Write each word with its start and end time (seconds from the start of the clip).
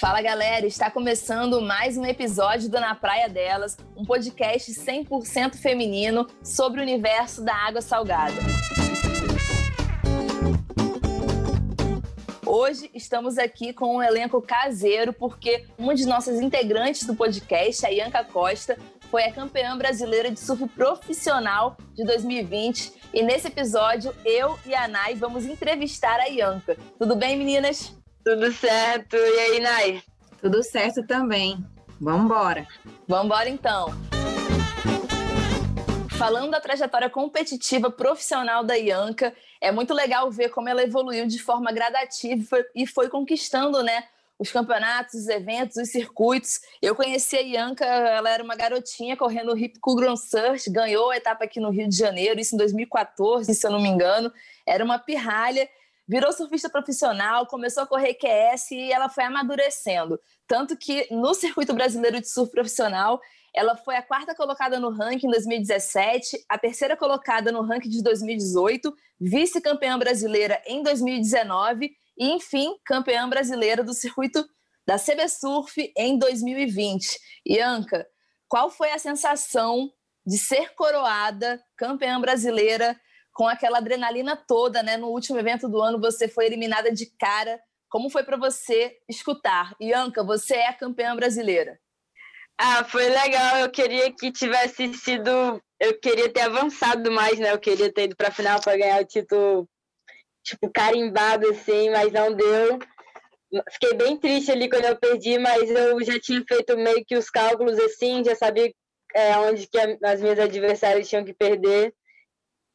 Fala 0.00 0.22
galera, 0.22 0.64
está 0.64 0.88
começando 0.88 1.60
mais 1.60 1.96
um 1.96 2.06
episódio 2.06 2.70
do 2.70 2.78
Na 2.78 2.94
Praia 2.94 3.28
Delas, 3.28 3.76
um 3.96 4.04
podcast 4.04 4.70
100% 4.70 5.56
feminino 5.56 6.24
sobre 6.40 6.78
o 6.78 6.84
universo 6.84 7.44
da 7.44 7.52
água 7.52 7.82
salgada. 7.82 8.36
Hoje 12.46 12.88
estamos 12.94 13.38
aqui 13.38 13.72
com 13.72 13.96
um 13.96 14.02
elenco 14.02 14.40
caseiro 14.40 15.12
porque 15.12 15.66
uma 15.76 15.96
de 15.96 16.06
nossas 16.06 16.40
integrantes 16.40 17.04
do 17.04 17.16
podcast, 17.16 17.84
a 17.84 17.88
Ianca 17.88 18.22
Costa, 18.22 18.78
foi 19.10 19.24
a 19.24 19.32
campeã 19.32 19.76
brasileira 19.76 20.30
de 20.30 20.38
surf 20.38 20.64
profissional 20.68 21.76
de 21.96 22.04
2020 22.04 22.92
e 23.12 23.24
nesse 23.24 23.48
episódio 23.48 24.14
eu 24.24 24.56
e 24.64 24.76
a 24.76 24.86
Nai 24.86 25.16
vamos 25.16 25.44
entrevistar 25.44 26.20
a 26.20 26.28
Ianca. 26.28 26.76
Tudo 26.96 27.16
bem, 27.16 27.36
meninas? 27.36 27.97
Tudo 28.28 28.52
certo. 28.52 29.16
E 29.16 29.38
aí, 29.38 29.58
Nai? 29.58 30.02
Tudo 30.38 30.62
certo 30.62 31.02
também. 31.06 31.64
Vamos 31.98 32.26
embora. 32.26 32.68
Vamos 33.06 33.24
embora 33.24 33.48
então. 33.48 33.88
Falando 36.10 36.50
da 36.50 36.60
trajetória 36.60 37.08
competitiva 37.08 37.90
profissional 37.90 38.62
da 38.62 38.74
Ianca, 38.74 39.34
é 39.62 39.72
muito 39.72 39.94
legal 39.94 40.30
ver 40.30 40.50
como 40.50 40.68
ela 40.68 40.82
evoluiu 40.82 41.26
de 41.26 41.42
forma 41.42 41.72
gradativa 41.72 42.62
e 42.74 42.86
foi 42.86 43.08
conquistando, 43.08 43.82
né, 43.82 44.04
os 44.38 44.52
campeonatos, 44.52 45.14
os 45.14 45.28
eventos, 45.28 45.78
os 45.78 45.88
circuitos. 45.90 46.60
Eu 46.82 46.94
conheci 46.94 47.34
a 47.34 47.40
Ianca, 47.40 47.86
ela 47.86 48.28
era 48.28 48.44
uma 48.44 48.56
garotinha 48.56 49.16
correndo 49.16 49.54
o 49.54 49.58
Hip 49.58 49.78
Cool 49.80 49.96
Grand 49.96 50.16
Search, 50.16 50.70
ganhou 50.70 51.12
a 51.12 51.16
etapa 51.16 51.44
aqui 51.44 51.60
no 51.60 51.70
Rio 51.70 51.88
de 51.88 51.96
Janeiro, 51.96 52.38
isso 52.38 52.54
em 52.54 52.58
2014, 52.58 53.54
se 53.54 53.66
eu 53.66 53.70
não 53.70 53.80
me 53.80 53.88
engano. 53.88 54.30
Era 54.66 54.84
uma 54.84 54.98
pirralha 54.98 55.66
virou 56.08 56.32
surfista 56.32 56.70
profissional, 56.70 57.46
começou 57.46 57.82
a 57.82 57.86
correr 57.86 58.14
QS 58.14 58.70
e 58.70 58.90
ela 58.90 59.08
foi 59.08 59.24
amadurecendo. 59.24 60.18
Tanto 60.46 60.76
que 60.76 61.06
no 61.10 61.34
circuito 61.34 61.74
brasileiro 61.74 62.20
de 62.20 62.28
surf 62.28 62.50
profissional, 62.50 63.20
ela 63.54 63.76
foi 63.76 63.96
a 63.96 64.02
quarta 64.02 64.34
colocada 64.34 64.80
no 64.80 64.90
ranking 64.90 65.26
em 65.26 65.30
2017, 65.30 66.44
a 66.48 66.56
terceira 66.56 66.96
colocada 66.96 67.52
no 67.52 67.62
ranking 67.62 67.90
de 67.90 68.02
2018, 68.02 68.94
vice-campeã 69.20 69.98
brasileira 69.98 70.62
em 70.66 70.82
2019 70.82 71.90
e, 72.16 72.32
enfim, 72.32 72.74
campeã 72.84 73.28
brasileira 73.28 73.84
do 73.84 73.92
circuito 73.92 74.44
da 74.86 74.98
CB 74.98 75.28
Surf 75.28 75.92
em 75.96 76.18
2020. 76.18 77.18
Ianca, 77.46 78.06
qual 78.48 78.70
foi 78.70 78.90
a 78.90 78.98
sensação 78.98 79.90
de 80.26 80.38
ser 80.38 80.74
coroada 80.74 81.60
campeã 81.76 82.20
brasileira 82.20 82.98
com 83.38 83.46
aquela 83.46 83.78
adrenalina 83.78 84.36
toda, 84.36 84.82
né? 84.82 84.96
No 84.96 85.10
último 85.10 85.38
evento 85.38 85.68
do 85.68 85.80
ano 85.80 86.00
você 86.00 86.26
foi 86.26 86.46
eliminada 86.46 86.90
de 86.90 87.06
cara. 87.06 87.60
Como 87.88 88.10
foi 88.10 88.24
para 88.24 88.36
você 88.36 88.98
escutar? 89.08 89.76
Ianca, 89.80 90.24
você 90.24 90.54
é 90.56 90.66
a 90.66 90.74
campeã 90.74 91.14
brasileira. 91.14 91.78
Ah, 92.60 92.82
foi 92.82 93.08
legal. 93.08 93.58
Eu 93.58 93.70
queria 93.70 94.12
que 94.12 94.32
tivesse 94.32 94.92
sido. 94.92 95.62
Eu 95.78 96.00
queria 96.00 96.28
ter 96.32 96.40
avançado 96.40 97.12
mais, 97.12 97.38
né? 97.38 97.52
Eu 97.52 97.60
queria 97.60 97.92
ter 97.92 98.06
ido 98.06 98.16
para 98.16 98.26
a 98.26 98.32
final 98.32 98.60
para 98.60 98.76
ganhar 98.76 99.00
o 99.00 99.06
título, 99.06 99.68
tipo, 100.42 100.68
carimbado 100.72 101.48
assim, 101.48 101.90
mas 101.90 102.12
não 102.12 102.34
deu. 102.34 102.80
Fiquei 103.70 103.94
bem 103.94 104.18
triste 104.18 104.50
ali 104.50 104.68
quando 104.68 104.86
eu 104.86 104.98
perdi, 104.98 105.38
mas 105.38 105.70
eu 105.70 106.02
já 106.02 106.18
tinha 106.18 106.42
feito 106.46 106.76
meio 106.76 107.04
que 107.06 107.16
os 107.16 107.30
cálculos 107.30 107.78
assim, 107.78 108.24
já 108.24 108.34
sabia 108.34 108.72
é, 109.14 109.38
onde 109.38 109.68
que 109.68 109.78
as 109.78 110.20
minhas 110.20 110.40
adversárias 110.40 111.08
tinham 111.08 111.24
que 111.24 111.32
perder. 111.32 111.94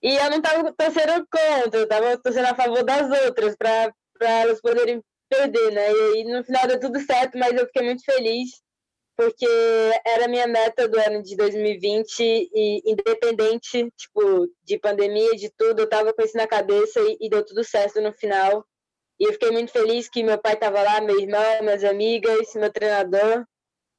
E 0.03 0.17
eu 0.17 0.29
não 0.29 0.37
estava 0.37 0.73
torcendo 0.73 1.25
contra, 1.31 1.79
eu 1.79 1.83
estava 1.83 2.17
torcendo 2.17 2.47
a 2.47 2.55
favor 2.55 2.83
das 2.83 3.09
outras, 3.25 3.55
para 3.55 3.93
elas 4.19 4.59
poderem 4.59 5.01
perder, 5.29 5.71
né? 5.71 5.91
E 6.17 6.25
no 6.25 6.43
final 6.43 6.67
deu 6.67 6.77
tudo 6.77 6.99
certo, 6.99 7.37
mas 7.37 7.53
eu 7.53 7.65
fiquei 7.67 7.83
muito 7.83 8.03
feliz, 8.03 8.49
porque 9.15 9.47
era 10.05 10.25
a 10.25 10.27
minha 10.27 10.45
meta 10.45 10.89
do 10.89 10.99
ano 10.99 11.23
de 11.23 11.37
2020, 11.37 12.19
e 12.19 12.81
independente, 12.85 13.89
tipo, 13.95 14.47
de 14.63 14.77
pandemia, 14.77 15.37
de 15.37 15.49
tudo, 15.57 15.79
eu 15.79 15.85
estava 15.85 16.13
com 16.13 16.21
isso 16.21 16.35
na 16.35 16.47
cabeça 16.47 16.99
e, 16.99 17.17
e, 17.21 17.29
deu 17.29 17.45
tudo 17.45 17.63
certo 17.63 18.01
no 18.01 18.11
final. 18.11 18.65
E 19.17 19.25
eu 19.25 19.31
fiquei 19.31 19.51
muito 19.51 19.71
feliz 19.71 20.09
que 20.09 20.21
meu 20.21 20.37
pai 20.37 20.55
estava 20.55 20.81
lá, 20.81 20.99
meu 20.99 21.17
irmão, 21.17 21.61
minhas 21.61 21.83
amigas, 21.83 22.53
meu 22.55 22.71
treinador. 22.71 23.45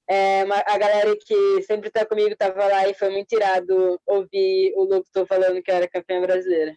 É, 0.09 0.43
a 0.43 0.79
galera 0.79 1.17
que 1.17 1.63
sempre 1.63 1.91
tá 1.91 2.05
comigo 2.05 2.37
tava 2.37 2.67
lá 2.67 2.87
e 2.89 2.95
foi 2.95 3.09
muito 3.09 3.33
irado 3.35 3.99
ouvir 4.07 4.75
o 4.77 4.85
locutor 4.85 5.27
falando 5.27 5.63
que 5.63 5.71
era 5.71 5.89
campeã 5.89 6.21
brasileira. 6.21 6.77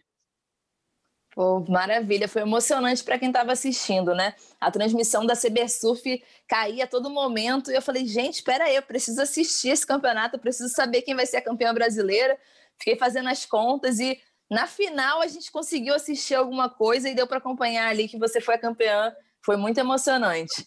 Pô, 1.38 1.60
maravilha, 1.68 2.26
foi 2.26 2.42
emocionante 2.42 3.04
para 3.04 3.18
quem 3.18 3.28
estava 3.28 3.52
assistindo, 3.52 4.12
né? 4.14 4.34
A 4.60 4.72
transmissão 4.72 5.24
da 5.24 5.36
CB 5.36 5.68
Surf 5.68 6.24
caía 6.48 6.82
a 6.82 6.86
todo 6.86 7.08
momento 7.10 7.70
e 7.70 7.74
eu 7.76 7.82
falei, 7.82 8.06
gente, 8.06 8.34
espera 8.34 8.64
aí, 8.64 8.74
eu 8.74 8.82
preciso 8.82 9.20
assistir 9.22 9.68
esse 9.68 9.86
campeonato, 9.86 10.34
eu 10.34 10.40
preciso 10.40 10.74
saber 10.74 11.02
quem 11.02 11.14
vai 11.14 11.26
ser 11.26 11.36
a 11.36 11.44
campeã 11.44 11.72
brasileira. 11.72 12.36
Fiquei 12.76 12.96
fazendo 12.96 13.28
as 13.28 13.46
contas 13.46 14.00
e 14.00 14.18
na 14.50 14.66
final 14.66 15.20
a 15.20 15.28
gente 15.28 15.52
conseguiu 15.52 15.94
assistir 15.94 16.34
alguma 16.34 16.68
coisa 16.68 17.08
e 17.08 17.14
deu 17.14 17.26
para 17.26 17.38
acompanhar 17.38 17.88
ali 17.88 18.08
que 18.08 18.18
você 18.18 18.40
foi 18.40 18.56
a 18.56 18.58
campeã. 18.58 19.14
Foi 19.44 19.56
muito 19.56 19.78
emocionante. 19.78 20.66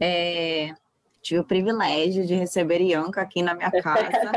É, 0.00 0.72
tive 1.28 1.40
o 1.40 1.44
privilégio 1.44 2.26
de 2.26 2.34
receber 2.34 2.80
Ianca 2.80 3.20
aqui 3.20 3.42
na 3.42 3.54
minha 3.54 3.70
casa. 3.70 4.32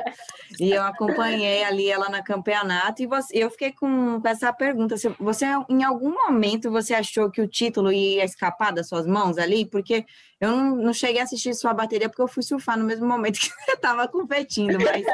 E 0.59 0.71
eu 0.71 0.83
acompanhei 0.83 1.63
ali 1.63 1.89
ela 1.89 2.09
na 2.09 2.21
campeonato. 2.21 3.01
E 3.01 3.07
você, 3.07 3.37
eu 3.37 3.49
fiquei 3.49 3.71
com, 3.71 4.21
essa 4.25 4.51
pergunta, 4.51 4.97
se 4.97 5.09
você 5.19 5.45
em 5.69 5.83
algum 5.83 6.11
momento 6.11 6.69
você 6.69 6.93
achou 6.93 7.31
que 7.31 7.41
o 7.41 7.47
título 7.47 7.91
ia 7.91 8.25
escapar 8.25 8.73
das 8.73 8.89
suas 8.89 9.07
mãos 9.07 9.37
ali? 9.37 9.65
Porque 9.65 10.05
eu 10.39 10.51
não, 10.51 10.75
não 10.75 10.93
cheguei 10.93 11.21
a 11.21 11.23
assistir 11.23 11.53
sua 11.53 11.73
bateria 11.73 12.09
porque 12.09 12.21
eu 12.21 12.27
fui 12.27 12.43
surfar 12.43 12.77
no 12.77 12.83
mesmo 12.83 13.07
momento 13.07 13.39
que 13.39 13.49
você 13.49 13.71
estava 13.71 14.07
competindo, 14.07 14.77
mas 14.79 15.05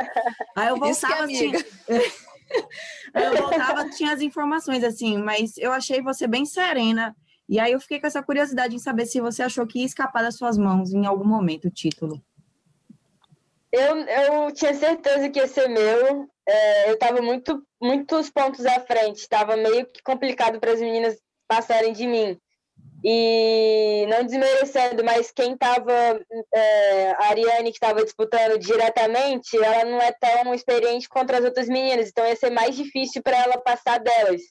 aí 0.55 0.67
eu 0.69 0.77
voltava 0.77 1.25
assim, 1.25 1.51
eu 3.13 3.37
voltava, 3.37 3.89
tinha 3.89 4.13
as 4.13 4.21
informações 4.21 4.83
assim, 4.83 5.17
mas 5.17 5.57
eu 5.57 5.71
achei 5.71 6.01
você 6.01 6.25
bem 6.25 6.45
serena 6.45 7.15
e 7.49 7.59
aí 7.59 7.71
eu 7.71 7.79
fiquei 7.79 7.99
com 7.99 8.07
essa 8.07 8.21
curiosidade 8.21 8.75
em 8.75 8.79
saber 8.79 9.05
se 9.05 9.21
você 9.21 9.41
achou 9.41 9.65
que 9.65 9.79
ia 9.79 9.85
escapar 9.85 10.21
das 10.21 10.35
suas 10.35 10.57
mãos 10.57 10.93
em 10.93 11.05
algum 11.05 11.25
momento 11.25 11.67
o 11.67 11.71
título. 11.71 12.21
Eu, 13.71 13.97
eu 13.97 14.51
tinha 14.51 14.73
certeza 14.73 15.29
que 15.29 15.39
ia 15.39 15.47
ser 15.47 15.67
meu. 15.67 16.27
É, 16.47 16.89
eu 16.89 16.95
estava 16.95 17.21
muito, 17.21 17.63
muitos 17.81 18.29
pontos 18.29 18.65
à 18.65 18.79
frente. 18.81 19.17
Estava 19.17 19.55
meio 19.55 19.85
que 19.85 20.01
complicado 20.03 20.59
para 20.59 20.71
as 20.71 20.79
meninas 20.79 21.17
passarem 21.47 21.93
de 21.93 22.05
mim. 22.05 22.37
E 23.03 24.05
não 24.09 24.23
desmerecendo, 24.25 25.03
mas 25.03 25.31
quem 25.31 25.53
estava, 25.53 25.93
é, 26.53 27.11
a 27.11 27.29
Ariane 27.29 27.71
que 27.71 27.77
estava 27.77 28.03
disputando 28.03 28.57
diretamente, 28.57 29.55
ela 29.55 29.85
não 29.85 30.01
é 30.01 30.11
tão 30.11 30.53
experiente 30.53 31.07
contra 31.07 31.37
as 31.37 31.45
outras 31.45 31.69
meninas, 31.69 32.09
então 32.09 32.25
ia 32.25 32.35
ser 32.35 32.49
mais 32.49 32.75
difícil 32.75 33.21
para 33.21 33.37
ela 33.37 33.57
passar 33.59 33.99
delas 33.99 34.41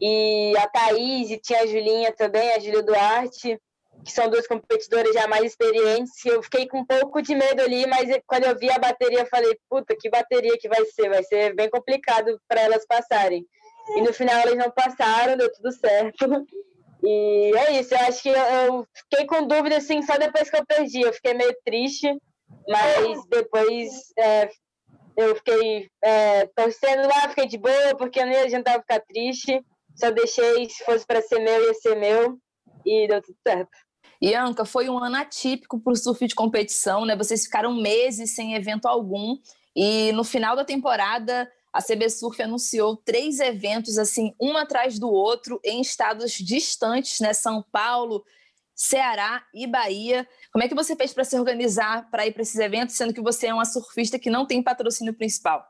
e 0.00 0.54
a 0.56 0.66
Thaís, 0.66 1.30
e 1.30 1.38
tinha 1.38 1.60
a 1.60 1.66
Julinha 1.66 2.12
também, 2.12 2.52
a 2.52 2.58
Júlia 2.58 2.82
Duarte, 2.82 3.60
que 4.04 4.12
são 4.12 4.30
duas 4.30 4.46
competidoras 4.46 5.12
já 5.12 5.28
mais 5.28 5.44
experientes. 5.44 6.24
Eu 6.24 6.42
fiquei 6.42 6.66
com 6.66 6.78
um 6.78 6.86
pouco 6.86 7.20
de 7.20 7.34
medo 7.34 7.60
ali, 7.62 7.86
mas 7.86 8.08
quando 8.26 8.44
eu 8.44 8.58
vi 8.58 8.70
a 8.70 8.78
bateria, 8.78 9.20
eu 9.20 9.26
falei: 9.26 9.56
puta, 9.68 9.94
que 9.98 10.08
bateria 10.08 10.56
que 10.58 10.68
vai 10.68 10.84
ser? 10.86 11.08
Vai 11.08 11.22
ser 11.24 11.54
bem 11.54 11.68
complicado 11.68 12.40
para 12.48 12.62
elas 12.62 12.86
passarem. 12.86 13.44
E 13.96 14.00
no 14.00 14.12
final 14.12 14.38
elas 14.40 14.56
não 14.56 14.70
passaram, 14.70 15.36
deu 15.36 15.52
tudo 15.52 15.72
certo. 15.72 16.46
E 17.02 17.52
é 17.56 17.80
isso, 17.80 17.94
eu 17.94 17.98
acho 18.00 18.22
que 18.22 18.28
eu 18.28 18.86
fiquei 18.94 19.26
com 19.26 19.46
dúvida 19.46 19.78
assim 19.78 20.02
só 20.02 20.16
depois 20.18 20.50
que 20.50 20.56
eu 20.56 20.66
perdi. 20.66 21.00
Eu 21.00 21.12
fiquei 21.12 21.34
meio 21.34 21.54
triste, 21.64 22.08
mas 22.68 23.26
depois 23.26 23.90
é, 24.18 24.50
eu 25.16 25.34
fiquei 25.36 25.88
é, 26.02 26.46
torcendo 26.54 27.08
lá, 27.08 27.28
fiquei 27.28 27.46
de 27.46 27.58
boa, 27.58 27.96
porque 27.96 28.24
não 28.24 28.32
ia 28.32 28.44
adiantar 28.44 28.80
ficar 28.80 29.00
triste. 29.00 29.62
Só 30.00 30.10
deixei, 30.10 30.68
se 30.68 30.84
fosse 30.84 31.06
para 31.06 31.20
ser 31.20 31.38
meu, 31.40 31.62
ia 31.62 31.74
ser 31.74 31.94
meu. 31.94 32.38
E 32.84 33.06
deu 33.06 33.20
tudo 33.20 33.36
certo. 33.46 33.70
Ianca, 34.22 34.64
foi 34.64 34.88
um 34.88 34.98
ano 34.98 35.16
atípico 35.16 35.80
para 35.80 35.92
o 35.92 35.96
surf 35.96 36.26
de 36.26 36.34
competição, 36.34 37.04
né? 37.04 37.16
Vocês 37.16 37.44
ficaram 37.44 37.74
meses 37.74 38.34
sem 38.34 38.54
evento 38.54 38.86
algum. 38.86 39.36
E 39.74 40.12
no 40.12 40.24
final 40.24 40.56
da 40.56 40.64
temporada, 40.64 41.50
a 41.72 41.80
CB 41.82 42.10
Surf 42.10 42.42
anunciou 42.42 42.96
três 42.96 43.38
eventos, 43.38 43.96
assim, 43.96 44.34
um 44.40 44.56
atrás 44.56 44.98
do 44.98 45.08
outro, 45.08 45.60
em 45.64 45.80
estados 45.80 46.32
distantes, 46.32 47.20
né? 47.20 47.32
São 47.32 47.62
Paulo, 47.70 48.24
Ceará 48.74 49.44
e 49.54 49.66
Bahia. 49.66 50.26
Como 50.52 50.64
é 50.64 50.68
que 50.68 50.74
você 50.74 50.96
fez 50.96 51.12
para 51.12 51.24
se 51.24 51.38
organizar 51.38 52.10
para 52.10 52.26
ir 52.26 52.32
para 52.32 52.42
esses 52.42 52.58
eventos, 52.58 52.96
sendo 52.96 53.14
que 53.14 53.20
você 53.20 53.46
é 53.46 53.54
uma 53.54 53.64
surfista 53.64 54.18
que 54.18 54.30
não 54.30 54.46
tem 54.46 54.62
patrocínio 54.62 55.14
principal? 55.14 55.69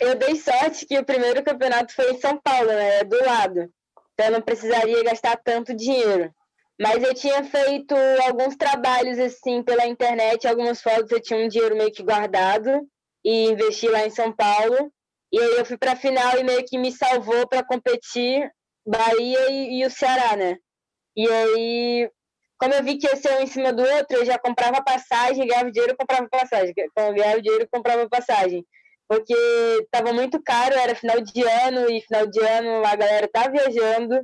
Eu 0.00 0.14
dei 0.16 0.36
sorte 0.36 0.86
que 0.86 0.98
o 0.98 1.04
primeiro 1.04 1.42
campeonato 1.42 1.94
foi 1.94 2.12
em 2.12 2.20
São 2.20 2.40
Paulo, 2.40 2.68
né? 2.68 3.04
Do 3.04 3.24
lado. 3.24 3.72
Então 4.12 4.26
eu 4.26 4.32
não 4.32 4.42
precisaria 4.42 5.04
gastar 5.04 5.36
tanto 5.36 5.74
dinheiro. 5.74 6.32
Mas 6.80 7.02
eu 7.02 7.14
tinha 7.14 7.42
feito 7.44 7.94
alguns 8.26 8.56
trabalhos 8.56 9.18
assim 9.18 9.62
pela 9.62 9.86
internet, 9.86 10.46
algumas 10.46 10.80
fotos, 10.80 11.10
eu 11.10 11.20
tinha 11.20 11.44
um 11.44 11.48
dinheiro 11.48 11.76
meio 11.76 11.92
que 11.92 12.02
guardado 12.02 12.86
e 13.24 13.46
investi 13.50 13.88
lá 13.88 14.06
em 14.06 14.10
São 14.10 14.32
Paulo. 14.32 14.92
E 15.32 15.38
aí 15.40 15.56
eu 15.56 15.64
fui 15.64 15.76
para 15.76 15.92
a 15.92 15.96
final 15.96 16.38
e 16.38 16.44
meio 16.44 16.64
que 16.64 16.78
me 16.78 16.92
salvou 16.92 17.46
para 17.48 17.64
competir 17.64 18.50
Bahia 18.86 19.50
e, 19.50 19.80
e, 19.80 19.86
o 19.86 19.90
Ceará, 19.90 20.36
né? 20.36 20.56
E 21.16 21.28
aí 21.28 22.10
como 22.58 22.74
eu 22.74 22.82
vi 22.82 22.98
que 22.98 23.06
ia 23.06 23.16
ser 23.16 23.38
um 23.38 23.42
em 23.42 23.46
cima 23.46 23.72
do 23.72 23.82
outro, 23.82 24.18
eu 24.18 24.24
já 24.24 24.36
comprava 24.36 24.82
passagem, 24.82 25.46
ganhava 25.46 25.70
dinheiro, 25.70 25.96
comprava 25.96 26.28
passagem. 26.28 26.74
Quando 26.92 27.14
ganhava 27.14 27.40
dinheiro, 27.40 27.68
comprava 27.70 28.08
passagem. 28.08 28.66
Porque 29.08 29.34
estava 29.82 30.12
muito 30.12 30.40
caro, 30.42 30.74
era 30.74 30.94
final 30.94 31.20
de 31.20 31.42
ano, 31.42 31.90
e 31.90 32.00
final 32.02 32.26
de 32.26 32.40
ano 32.40 32.84
a 32.84 32.94
galera 32.94 33.28
tá 33.32 33.48
viajando, 33.48 34.20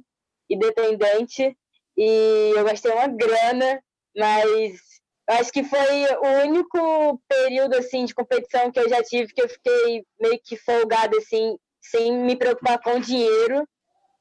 independente, 0.48 1.56
e 1.96 2.52
eu 2.54 2.64
gastei 2.64 2.92
uma 2.92 3.06
grana, 3.06 3.82
mas 4.16 4.78
acho 5.28 5.50
que 5.50 5.64
foi 5.64 6.04
o 6.22 6.46
único 6.46 7.18
período 7.26 7.76
assim 7.76 8.04
de 8.04 8.14
competição 8.14 8.70
que 8.70 8.78
eu 8.78 8.88
já 8.88 9.02
tive 9.02 9.32
que 9.32 9.42
eu 9.42 9.48
fiquei 9.48 10.04
meio 10.20 10.38
que 10.44 10.56
folgada 10.56 11.16
assim, 11.16 11.56
sem 11.80 12.12
me 12.18 12.36
preocupar 12.36 12.78
com 12.82 13.00
dinheiro, 13.00 13.66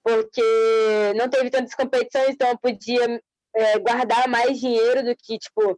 porque 0.04 1.13
não 1.16 1.30
teve 1.30 1.50
tantas 1.50 1.74
competições, 1.75 2.30
então 2.30 2.50
eu 2.50 2.57
podia 2.57 3.21
é, 3.56 3.80
guardar 3.80 4.27
mais 4.27 4.59
dinheiro 4.59 5.04
do 5.04 5.16
que 5.16 5.38
tipo 5.38 5.77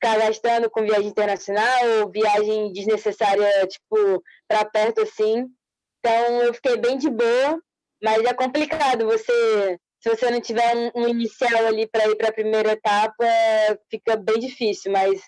ficar 0.00 0.18
gastando 0.18 0.70
com 0.70 0.82
viagem 0.82 1.08
internacional 1.08 1.88
ou 2.00 2.10
viagem 2.10 2.72
desnecessária 2.72 3.66
tipo 3.66 4.22
para 4.46 4.64
perto 4.64 5.02
assim. 5.02 5.46
Então 5.98 6.42
eu 6.42 6.54
fiquei 6.54 6.76
bem 6.76 6.96
de 6.96 7.10
boa, 7.10 7.60
mas 8.02 8.24
é 8.24 8.32
complicado 8.32 9.04
você 9.04 9.78
se 10.00 10.08
você 10.08 10.30
não 10.30 10.40
tiver 10.40 10.92
um, 10.94 11.08
inicial 11.08 11.66
ali 11.66 11.86
para 11.88 12.06
ir 12.06 12.14
para 12.16 12.28
a 12.28 12.32
primeira 12.32 12.72
etapa, 12.72 13.24
fica 13.90 14.16
bem 14.16 14.38
difícil. 14.38 14.92
Mas 14.92 15.20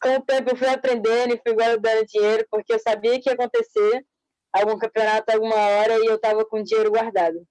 com 0.00 0.16
o 0.16 0.22
tempo 0.22 0.50
eu 0.50 0.56
fui 0.56 0.68
aprendendo 0.68 1.34
e 1.34 1.40
fui 1.44 1.54
guardando 1.54 2.06
dinheiro, 2.06 2.46
porque 2.48 2.72
eu 2.72 2.78
sabia 2.78 3.20
que 3.20 3.28
ia 3.28 3.34
acontecer 3.34 4.04
algum 4.52 4.78
campeonato 4.78 5.32
alguma 5.32 5.56
hora 5.56 5.98
e 5.98 6.06
eu 6.06 6.14
estava 6.14 6.44
com 6.44 6.62
dinheiro 6.62 6.90
guardado. 6.90 7.44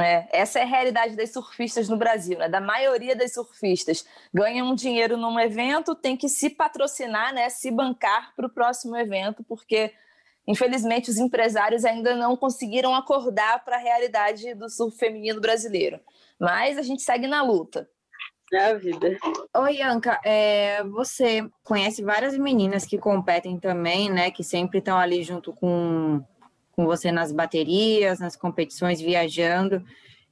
É, 0.00 0.28
essa 0.32 0.58
é 0.58 0.62
a 0.62 0.66
realidade 0.66 1.16
das 1.16 1.32
surfistas 1.32 1.88
no 1.88 1.96
Brasil, 1.96 2.38
né? 2.38 2.48
da 2.48 2.60
maioria 2.60 3.14
das 3.14 3.34
surfistas. 3.34 4.06
Ganham 4.32 4.74
dinheiro 4.74 5.16
num 5.16 5.38
evento, 5.38 5.94
tem 5.94 6.16
que 6.16 6.28
se 6.28 6.48
patrocinar, 6.50 7.34
né? 7.34 7.48
se 7.50 7.70
bancar 7.70 8.34
para 8.34 8.46
o 8.46 8.50
próximo 8.50 8.96
evento, 8.96 9.44
porque 9.44 9.92
Infelizmente, 10.46 11.08
os 11.08 11.18
empresários 11.18 11.84
ainda 11.84 12.16
não 12.16 12.36
conseguiram 12.36 12.94
acordar 12.94 13.64
para 13.64 13.76
a 13.76 13.80
realidade 13.80 14.54
do 14.54 14.68
surf 14.68 14.98
feminino 14.98 15.40
brasileiro. 15.40 16.00
Mas 16.38 16.76
a 16.76 16.82
gente 16.82 17.02
segue 17.02 17.28
na 17.28 17.42
luta. 17.42 17.88
É 18.52 18.66
a 18.66 18.74
vida. 18.74 19.16
Oi, 19.56 19.80
Anca, 19.80 20.20
é, 20.24 20.82
você 20.84 21.48
conhece 21.64 22.02
várias 22.02 22.36
meninas 22.36 22.84
que 22.84 22.98
competem 22.98 23.58
também, 23.58 24.10
né? 24.10 24.30
Que 24.30 24.44
sempre 24.44 24.80
estão 24.80 24.98
ali 24.98 25.22
junto 25.22 25.54
com, 25.54 26.22
com 26.72 26.84
você 26.84 27.12
nas 27.12 27.30
baterias, 27.30 28.18
nas 28.18 28.34
competições, 28.34 29.00
viajando. 29.00 29.84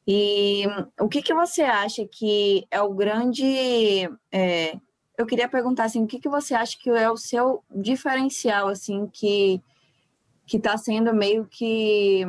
E 0.06 0.64
o 0.98 1.08
que, 1.08 1.22
que 1.22 1.34
você 1.34 1.62
acha 1.62 2.06
que 2.06 2.66
é 2.70 2.80
o 2.80 2.92
grande. 2.92 4.10
É, 4.32 4.76
eu 5.16 5.26
queria 5.26 5.48
perguntar 5.48 5.84
assim, 5.84 6.02
o 6.02 6.06
que, 6.06 6.18
que 6.18 6.28
você 6.28 6.54
acha 6.54 6.76
que 6.78 6.90
é 6.90 7.10
o 7.10 7.16
seu 7.16 7.62
diferencial, 7.70 8.68
assim, 8.68 9.06
que 9.06 9.62
que 10.50 10.56
está 10.56 10.76
sendo 10.76 11.14
meio 11.14 11.46
que 11.46 12.26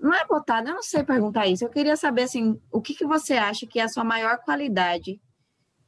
não 0.00 0.14
é 0.14 0.24
botada, 0.26 0.70
eu 0.70 0.74
não 0.76 0.82
sei 0.82 1.04
perguntar 1.04 1.46
isso. 1.46 1.62
Eu 1.62 1.68
queria 1.68 1.94
saber 1.94 2.22
assim, 2.22 2.58
o 2.72 2.80
que, 2.80 2.94
que 2.94 3.04
você 3.04 3.34
acha 3.34 3.66
que 3.66 3.78
é 3.78 3.82
a 3.82 3.88
sua 3.88 4.02
maior 4.02 4.38
qualidade 4.38 5.20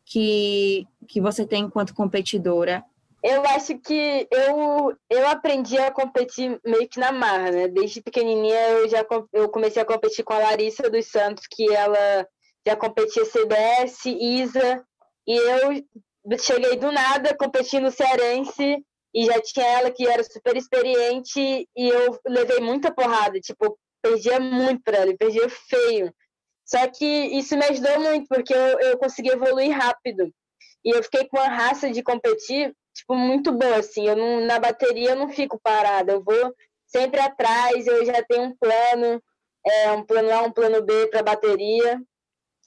que, 0.04 0.86
que 1.06 1.18
você 1.18 1.46
tem 1.46 1.64
enquanto 1.64 1.94
competidora? 1.94 2.84
Eu 3.22 3.44
acho 3.46 3.76
que 3.78 4.28
eu, 4.30 4.96
eu 5.10 5.28
aprendi 5.28 5.76
a 5.76 5.90
competir 5.90 6.60
meio 6.64 6.88
que 6.88 7.00
na 7.00 7.10
marra, 7.10 7.50
né? 7.50 7.68
Desde 7.68 8.00
pequenininha 8.00 8.70
eu 8.70 8.88
já 8.88 9.04
eu 9.32 9.48
comecei 9.48 9.82
a 9.82 9.86
competir 9.86 10.24
com 10.24 10.32
a 10.32 10.38
Larissa 10.38 10.88
dos 10.88 11.06
Santos, 11.06 11.44
que 11.50 11.72
ela 11.72 12.26
já 12.66 12.76
competia 12.76 13.24
CBS, 13.24 14.06
ISA, 14.06 14.84
e 15.26 15.36
eu 15.36 16.38
cheguei 16.38 16.76
do 16.76 16.92
nada 16.92 17.36
competindo 17.36 17.90
cearense 17.90 18.84
e 19.14 19.24
já 19.24 19.40
tinha 19.40 19.66
ela 19.66 19.90
que 19.90 20.06
era 20.06 20.22
super 20.22 20.56
experiente 20.56 21.40
e 21.76 21.88
eu 21.88 22.18
levei 22.26 22.60
muita 22.60 22.92
porrada, 22.94 23.40
tipo, 23.40 23.78
perdia 24.02 24.38
muito 24.38 24.82
para 24.82 24.98
ela, 24.98 25.16
perdia 25.16 25.48
feio. 25.48 26.14
Só 26.64 26.86
que 26.86 27.04
isso 27.04 27.56
me 27.56 27.64
ajudou 27.64 28.00
muito, 28.00 28.28
porque 28.28 28.52
eu, 28.52 28.80
eu 28.80 28.98
consegui 28.98 29.30
evoluir 29.30 29.70
rápido. 29.70 30.30
E 30.84 30.90
eu 30.94 31.02
fiquei 31.02 31.26
com 31.26 31.38
a 31.38 31.48
raça 31.48 31.90
de 31.90 32.02
competir, 32.02 32.74
tipo, 32.98 33.14
muito 33.14 33.52
boa, 33.52 33.76
assim. 33.76 34.06
Eu 34.06 34.16
não, 34.16 34.40
na 34.40 34.58
bateria 34.58 35.10
eu 35.10 35.16
não 35.16 35.28
fico 35.28 35.58
parada, 35.62 36.12
eu 36.12 36.22
vou 36.22 36.54
sempre 36.86 37.20
atrás, 37.20 37.86
eu 37.86 38.04
já 38.04 38.22
tenho 38.24 38.44
um 38.44 38.56
plano, 38.56 39.22
é, 39.66 39.92
um 39.92 40.04
plano 40.04 40.32
A, 40.32 40.42
um 40.42 40.52
plano 40.52 40.82
B 40.82 41.06
para 41.08 41.22
bateria. 41.22 42.00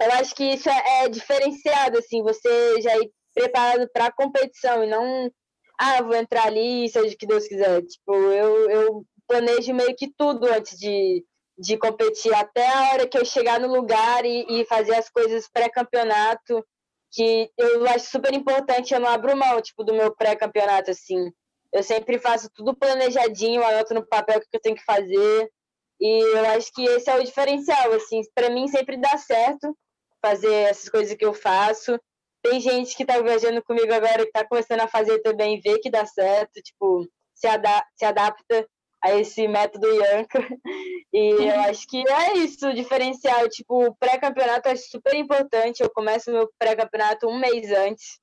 Eu 0.01 0.11
acho 0.13 0.33
que 0.35 0.43
isso 0.43 0.69
é, 0.69 1.03
é 1.03 1.09
diferenciado, 1.09 1.99
assim, 1.99 2.23
você 2.23 2.81
já 2.81 2.97
ir 2.97 3.11
preparado 3.33 3.89
para 3.93 4.07
a 4.07 4.11
competição 4.11 4.83
e 4.83 4.87
não 4.87 5.31
ah, 5.79 6.01
vou 6.01 6.15
entrar 6.15 6.45
ali, 6.45 6.89
seja 6.89 7.13
o 7.13 7.17
que 7.17 7.25
Deus 7.27 7.47
quiser. 7.47 7.81
Tipo, 7.83 8.13
eu, 8.13 8.69
eu 8.69 9.05
planejo 9.27 9.73
meio 9.73 9.95
que 9.95 10.11
tudo 10.15 10.47
antes 10.47 10.77
de, 10.77 11.25
de 11.57 11.77
competir, 11.77 12.33
até 12.33 12.67
a 12.67 12.91
hora 12.91 13.07
que 13.07 13.17
eu 13.17 13.25
chegar 13.25 13.59
no 13.59 13.67
lugar 13.67 14.25
e, 14.25 14.45
e 14.49 14.65
fazer 14.65 14.95
as 14.95 15.09
coisas 15.09 15.49
pré-campeonato, 15.51 16.65
que 17.11 17.51
eu 17.57 17.85
acho 17.87 18.09
super 18.09 18.33
importante, 18.33 18.93
eu 18.93 18.99
não 18.99 19.09
abro 19.09 19.35
mão, 19.35 19.61
tipo, 19.61 19.83
do 19.83 19.93
meu 19.93 20.15
pré-campeonato, 20.15 20.91
assim. 20.91 21.31
Eu 21.73 21.83
sempre 21.83 22.19
faço 22.19 22.49
tudo 22.53 22.75
planejadinho, 22.75 23.63
anoto 23.63 23.93
no 23.93 24.05
papel 24.05 24.37
o 24.37 24.41
que 24.41 24.47
eu 24.53 24.61
tenho 24.61 24.75
que 24.75 24.83
fazer, 24.83 25.51
e 25.99 26.37
eu 26.37 26.45
acho 26.51 26.71
que 26.73 26.83
esse 26.83 27.09
é 27.09 27.15
o 27.15 27.23
diferencial, 27.23 27.93
assim, 27.93 28.21
para 28.33 28.49
mim 28.49 28.67
sempre 28.67 28.97
dá 28.97 29.17
certo 29.17 29.77
fazer 30.21 30.53
essas 30.53 30.89
coisas 30.89 31.15
que 31.15 31.25
eu 31.25 31.33
faço, 31.33 31.99
tem 32.43 32.59
gente 32.59 32.95
que 32.95 33.03
está 33.03 33.19
viajando 33.21 33.63
comigo 33.63 33.93
agora 33.93 34.23
que 34.23 34.29
está 34.29 34.45
começando 34.45 34.81
a 34.81 34.87
fazer 34.87 35.19
também, 35.19 35.59
vê 35.61 35.79
que 35.79 35.89
dá 35.89 36.05
certo, 36.05 36.61
tipo, 36.61 37.07
se, 37.35 37.47
ada 37.47 37.85
se 37.95 38.05
adapta 38.05 38.67
a 39.03 39.13
esse 39.19 39.47
método 39.47 39.87
Yanka. 39.87 40.39
E 41.13 41.43
eu 41.43 41.59
acho 41.61 41.85
que 41.87 42.01
é 42.09 42.37
isso, 42.37 42.69
o 42.69 42.73
diferencial. 42.73 43.49
Tipo, 43.49 43.87
o 43.87 43.95
pré-campeonato 43.95 44.69
é 44.69 44.77
super 44.77 45.13
importante. 45.13 45.83
Eu 45.83 45.89
começo 45.89 46.31
meu 46.31 46.49
pré-campeonato 46.57 47.27
um 47.27 47.37
mês 47.37 47.69
antes. 47.69 48.17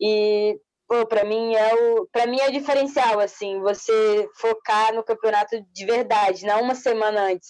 E, 0.00 0.56
pô, 0.86 1.04
pra 1.06 1.24
mim 1.24 1.56
é 1.56 1.74
o. 1.74 2.06
para 2.12 2.28
mim 2.28 2.38
é 2.38 2.48
o 2.48 2.52
diferencial, 2.52 3.18
assim, 3.18 3.58
você 3.58 4.28
focar 4.36 4.94
no 4.94 5.02
campeonato 5.02 5.60
de 5.72 5.84
verdade, 5.84 6.46
não 6.46 6.62
uma 6.62 6.76
semana 6.76 7.22
antes. 7.22 7.48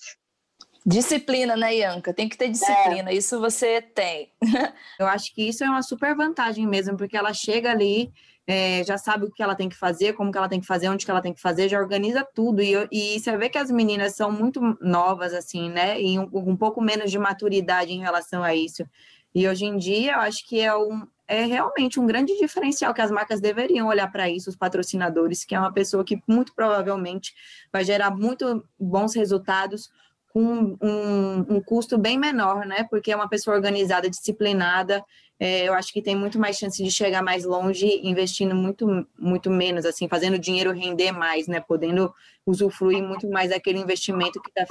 Disciplina, 0.85 1.57
né, 1.57 1.75
Ianca? 1.75 2.15
Tem 2.15 2.29
que 2.29 2.39
ter 2.39 2.49
disciplina. 2.49 3.11
É. 3.11 3.15
Isso 3.15 3.39
você 3.39 3.83
tem. 3.83 4.33
Eu 4.99 5.07
acho 5.07 5.35
que 5.35 5.47
isso 5.47 5.62
é 5.62 5.69
uma 5.69 5.83
super 5.83 6.17
vantagem 6.17 6.67
mesmo, 6.67 6.97
porque 6.97 7.17
ela 7.17 7.35
chega 7.35 7.71
ali, 7.71 8.11
é, 8.50 8.83
já 8.83 8.99
sabe 8.99 9.26
o 9.26 9.30
que 9.30 9.45
ela 9.45 9.54
tem 9.54 9.69
que 9.69 9.76
fazer, 9.76 10.14
como 10.14 10.33
que 10.33 10.37
ela 10.37 10.49
tem 10.49 10.61
que 10.61 10.66
fazer, 10.66 10.88
onde 10.88 11.04
que 11.04 11.11
ela 11.11 11.23
tem 11.23 11.33
que 11.33 11.40
fazer, 11.40 11.69
já 11.69 11.78
organiza 11.78 12.26
tudo. 12.35 12.61
E, 12.61 12.75
e 12.90 13.21
você 13.21 13.37
vê 13.37 13.49
que 13.49 13.57
as 13.57 13.71
meninas 13.71 14.16
são 14.16 14.33
muito 14.33 14.61
novas, 14.80 15.33
assim, 15.33 15.71
né? 15.71 16.02
E 16.02 16.19
um, 16.19 16.28
um 16.33 16.57
pouco 16.57 16.83
menos 16.83 17.12
de 17.12 17.19
maturidade 17.19 17.92
em 17.92 18.00
relação 18.00 18.42
a 18.42 18.52
isso. 18.52 18.85
E 19.33 19.47
hoje 19.47 19.66
em 19.66 19.76
dia, 19.76 20.14
eu 20.14 20.19
acho 20.19 20.45
que 20.49 20.59
é 20.59 20.76
um, 20.76 21.07
é 21.28 21.45
realmente 21.45 22.00
um 22.00 22.07
grande 22.07 22.37
diferencial 22.38 22.92
que 22.92 23.00
as 23.00 23.12
marcas 23.12 23.40
deveriam 23.40 23.87
olhar 23.87 24.11
para 24.11 24.28
isso, 24.28 24.50
os 24.50 24.57
patrocinadores, 24.57 25.45
que 25.45 25.54
é 25.54 25.61
uma 25.61 25.73
pessoa 25.73 26.04
que 26.04 26.21
muito 26.26 26.52
provavelmente 26.52 27.33
vai 27.73 27.85
gerar 27.85 28.11
muito 28.11 28.66
bons 28.76 29.14
resultados 29.14 29.90
com 30.33 30.76
um, 30.83 31.47
um, 31.49 31.61
custo 31.61 31.97
bem 31.97 32.19
menor, 32.19 32.66
né? 32.66 32.85
Porque 32.90 33.12
é 33.12 33.16
uma 33.16 33.28
pessoa 33.28 33.54
organizada, 33.54 34.11
disciplinada. 34.11 35.04
É, 35.42 35.66
eu 35.66 35.73
acho 35.73 35.90
que 35.90 36.02
tem 36.02 36.14
muito 36.14 36.38
mais 36.38 36.59
chance 36.59 36.85
de 36.85 36.90
chegar 36.90 37.23
mais 37.23 37.47
longe, 37.47 37.99
investindo 38.06 38.54
muito, 38.54 38.87
muito 39.18 39.50
menos, 39.50 39.87
assim, 39.87 40.06
fazendo 40.06 40.35
o 40.35 40.38
dinheiro 40.38 40.70
render 40.70 41.12
mais, 41.12 41.47
né? 41.49 41.61
Podendo 41.61 42.12
usufruir 42.47 43.02
muito 43.02 43.26
mais 43.26 43.49
daquele 43.49 43.78
investimento 43.78 44.38
que 44.42 44.50
está 44.50 44.66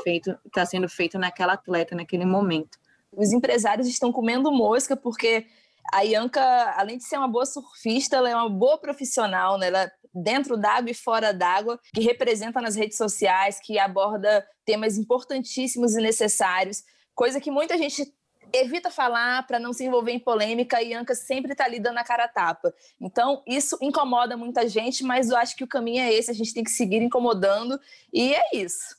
está 0.46 0.66
sendo 0.68 0.88
feito 0.88 1.18
naquela 1.18 1.54
atleta 1.54 1.96
naquele 1.96 2.24
momento. 2.24 2.78
Os 3.12 3.34
empresários 3.34 3.88
estão 3.88 4.12
comendo 4.12 4.52
mosca 4.52 4.96
porque 4.96 5.48
a 5.92 6.02
Ianca, 6.02 6.42
além 6.78 7.00
de 7.00 7.04
ser 7.04 7.18
uma 7.18 7.28
boa 7.28 7.48
surfista, 7.48 8.18
ela 8.18 8.30
é 8.30 8.36
uma 8.36 8.50
boa 8.50 8.78
profissional, 8.78 9.58
né? 9.58 9.70
Ela 9.70 9.92
dentro 10.14 10.56
d'água 10.56 10.92
e 10.92 10.94
fora 10.94 11.34
d'água, 11.34 11.80
que 11.94 12.02
representa 12.02 12.62
nas 12.62 12.76
redes 12.76 12.98
sociais, 12.98 13.60
que 13.60 13.80
aborda 13.80 14.46
temas 14.64 14.98
importantíssimos 14.98 15.96
e 15.96 16.02
necessários, 16.02 16.84
coisa 17.16 17.40
que 17.40 17.50
muita 17.50 17.78
gente 17.78 18.14
evita 18.54 18.90
falar 18.90 19.46
para 19.46 19.60
não 19.60 19.74
se 19.74 19.86
envolver 19.86 20.12
em 20.12 20.20
polêmica 20.20 20.82
e 20.82 20.94
Anca 20.94 21.16
sempre 21.16 21.52
está 21.52 21.66
ali 21.66 21.80
dando 21.80 21.98
a 21.98 22.04
cara 22.04 22.26
a 22.26 22.28
tapa. 22.28 22.74
Então, 23.00 23.44
isso 23.48 23.78
incomoda 23.82 24.36
muita 24.38 24.68
gente, 24.68 25.04
mas 25.04 25.30
eu 25.30 25.38
acho 25.38 25.56
que 25.56 25.64
o 25.64 25.68
caminho 25.68 26.02
é 26.02 26.14
esse, 26.14 26.32
a 26.32 26.34
gente 26.34 26.54
tem 26.54 26.64
que 26.64 26.72
seguir 26.72 27.02
incomodando 27.02 27.80
e 28.14 28.34
é 28.34 28.56
isso. 28.56 28.98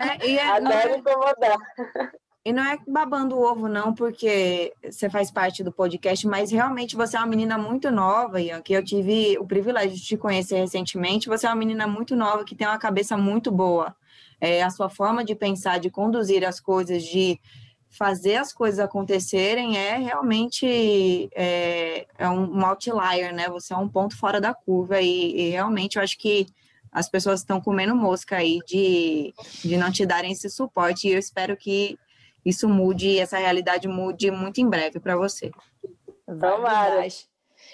É, 0.00 0.26
e 0.26 0.38
é, 0.38 0.48
Adoro 0.50 0.96
incomodar. 0.96 1.58
E 2.44 2.52
não 2.52 2.64
é 2.64 2.78
babando 2.86 3.36
o 3.36 3.42
ovo, 3.42 3.68
não, 3.68 3.92
porque 3.92 4.72
você 4.82 5.10
faz 5.10 5.30
parte 5.30 5.62
do 5.62 5.70
podcast, 5.70 6.26
mas 6.26 6.50
realmente 6.50 6.96
você 6.96 7.16
é 7.16 7.20
uma 7.20 7.26
menina 7.26 7.58
muito 7.58 7.90
nova, 7.90 8.40
Ian, 8.40 8.62
que 8.62 8.72
eu 8.72 8.82
tive 8.82 9.36
o 9.38 9.46
privilégio 9.46 9.94
de 9.94 10.02
te 10.02 10.16
conhecer 10.16 10.56
recentemente. 10.56 11.28
Você 11.28 11.46
é 11.46 11.50
uma 11.50 11.56
menina 11.56 11.86
muito 11.86 12.16
nova, 12.16 12.44
que 12.44 12.54
tem 12.54 12.66
uma 12.66 12.78
cabeça 12.78 13.18
muito 13.18 13.50
boa. 13.50 13.94
É, 14.40 14.62
a 14.62 14.70
sua 14.70 14.88
forma 14.88 15.24
de 15.24 15.34
pensar, 15.34 15.78
de 15.78 15.90
conduzir 15.90 16.42
as 16.42 16.58
coisas, 16.58 17.02
de 17.02 17.38
fazer 17.90 18.36
as 18.36 18.52
coisas 18.52 18.78
acontecerem 18.78 19.76
é 19.76 19.96
realmente 19.96 21.28
é, 21.34 22.06
é 22.16 22.28
um, 22.28 22.58
um, 22.58 22.66
outlier, 22.66 23.32
né? 23.34 23.48
Você 23.48 23.72
é 23.72 23.76
um 23.76 23.88
ponto 23.88 24.16
fora 24.16 24.40
da 24.40 24.54
curva 24.54 25.00
e, 25.00 25.40
e, 25.40 25.50
realmente 25.50 25.96
eu 25.96 26.02
acho 26.02 26.18
que 26.18 26.46
as 26.92 27.08
pessoas 27.08 27.40
estão 27.40 27.60
comendo 27.60 27.94
mosca 27.94 28.36
aí 28.36 28.60
de, 28.66 29.32
de 29.64 29.76
não 29.76 29.90
te 29.90 30.04
darem 30.04 30.32
esse 30.32 30.48
suporte 30.48 31.08
e 31.08 31.12
eu 31.12 31.18
espero 31.18 31.56
que 31.56 31.98
isso 32.44 32.68
mude, 32.68 33.18
essa 33.18 33.38
realidade 33.38 33.88
mude 33.88 34.30
muito 34.30 34.60
em 34.60 34.68
breve 34.68 35.00
para 35.00 35.16
você. 35.16 35.50
Vamos 36.26 36.70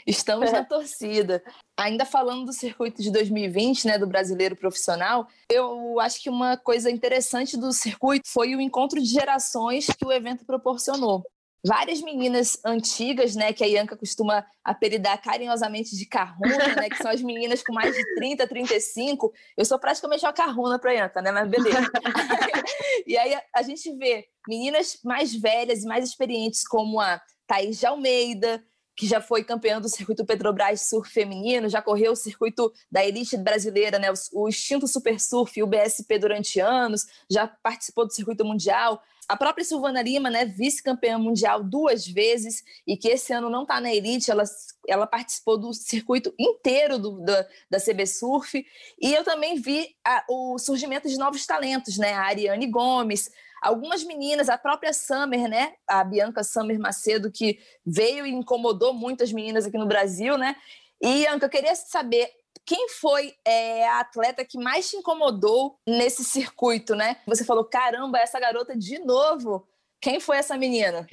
Estamos 0.06 0.52
na 0.52 0.64
torcida. 0.64 1.42
Ainda 1.76 2.04
falando 2.04 2.46
do 2.46 2.52
circuito 2.52 3.02
de 3.02 3.10
2020, 3.10 3.86
né, 3.86 3.98
do 3.98 4.06
brasileiro 4.06 4.54
profissional, 4.54 5.26
eu 5.50 5.98
acho 5.98 6.22
que 6.22 6.30
uma 6.30 6.56
coisa 6.56 6.88
interessante 6.88 7.56
do 7.56 7.72
circuito 7.72 8.28
foi 8.28 8.54
o 8.54 8.60
encontro 8.60 9.00
de 9.00 9.06
gerações 9.06 9.86
que 9.86 10.06
o 10.06 10.12
evento 10.12 10.44
proporcionou. 10.44 11.24
Várias 11.66 12.00
meninas 12.00 12.58
antigas, 12.64 13.34
né, 13.34 13.52
que 13.52 13.64
a 13.64 13.66
Ianca 13.66 13.96
costuma 13.96 14.46
apelidar 14.62 15.20
carinhosamente 15.20 15.96
de 15.96 16.06
carruna, 16.06 16.76
né, 16.76 16.88
que 16.88 16.98
são 16.98 17.10
as 17.10 17.22
meninas 17.22 17.62
com 17.64 17.72
mais 17.72 17.92
de 17.92 18.14
30, 18.16 18.46
35. 18.46 19.32
Eu 19.56 19.64
sou 19.64 19.78
praticamente 19.78 20.24
uma 20.24 20.32
carruna 20.32 20.78
para 20.78 20.90
a 20.92 20.94
Ianca, 20.94 21.22
né, 21.22 21.32
mas 21.32 21.48
beleza. 21.48 21.90
e 23.06 23.16
aí 23.16 23.36
a 23.52 23.62
gente 23.62 23.90
vê 23.96 24.26
meninas 24.46 24.98
mais 25.02 25.34
velhas 25.34 25.82
e 25.82 25.86
mais 25.86 26.04
experientes 26.04 26.68
como 26.68 27.00
a 27.00 27.20
Thaís 27.48 27.80
de 27.80 27.86
Almeida, 27.86 28.62
que 28.96 29.06
já 29.06 29.20
foi 29.20 29.42
campeã 29.42 29.80
do 29.80 29.88
circuito 29.88 30.24
Petrobras 30.24 30.82
Surf 30.82 31.10
feminino, 31.10 31.68
já 31.68 31.82
correu 31.82 32.12
o 32.12 32.16
circuito 32.16 32.72
da 32.90 33.04
elite 33.04 33.36
brasileira, 33.36 33.98
né, 33.98 34.08
o, 34.32 34.48
Instinto 34.48 34.86
Super 34.86 35.20
Surf 35.20 35.58
e 35.58 35.62
o 35.62 35.66
BSP 35.66 36.18
durante 36.18 36.60
anos, 36.60 37.06
já 37.28 37.46
participou 37.46 38.06
do 38.06 38.12
circuito 38.12 38.44
mundial. 38.44 39.02
A 39.26 39.36
própria 39.36 39.64
Silvana 39.64 40.02
Lima, 40.02 40.30
né, 40.30 40.44
vice-campeã 40.44 41.18
mundial 41.18 41.64
duas 41.64 42.06
vezes 42.06 42.62
e 42.86 42.96
que 42.96 43.08
esse 43.08 43.32
ano 43.32 43.48
não 43.48 43.62
está 43.62 43.80
na 43.80 43.92
elite, 43.92 44.30
ela, 44.30 44.44
ela 44.86 45.06
participou 45.06 45.58
do 45.58 45.72
circuito 45.72 46.32
inteiro 46.38 46.98
do, 46.98 47.20
da, 47.20 47.46
da 47.70 47.80
CB 47.80 48.06
Surf. 48.06 48.64
E 49.00 49.14
eu 49.14 49.24
também 49.24 49.58
vi 49.58 49.96
a, 50.04 50.24
o 50.28 50.58
surgimento 50.58 51.08
de 51.08 51.16
novos 51.16 51.46
talentos, 51.46 51.96
né, 51.96 52.12
a 52.12 52.24
Ariane 52.24 52.66
Gomes, 52.66 53.30
Algumas 53.64 54.04
meninas, 54.04 54.50
a 54.50 54.58
própria 54.58 54.92
Summer, 54.92 55.48
né? 55.48 55.72
A 55.88 56.04
Bianca 56.04 56.44
Summer 56.44 56.78
Macedo, 56.78 57.32
que 57.32 57.58
veio 57.84 58.26
e 58.26 58.30
incomodou 58.30 58.92
muitas 58.92 59.32
meninas 59.32 59.64
aqui 59.64 59.78
no 59.78 59.86
Brasil, 59.86 60.36
né? 60.36 60.54
E, 61.00 61.20
Bianca, 61.20 61.46
eu 61.46 61.50
queria 61.50 61.74
saber 61.74 62.28
quem 62.66 62.90
foi 62.90 63.32
é, 63.42 63.88
a 63.88 64.00
atleta 64.00 64.44
que 64.44 64.58
mais 64.58 64.90
te 64.90 64.96
incomodou 64.96 65.78
nesse 65.86 66.22
circuito, 66.22 66.94
né? 66.94 67.16
Você 67.26 67.42
falou, 67.42 67.64
caramba, 67.64 68.18
essa 68.18 68.38
garota 68.38 68.76
de 68.76 68.98
novo. 68.98 69.66
Quem 69.98 70.20
foi 70.20 70.36
essa 70.36 70.58
menina? 70.58 71.06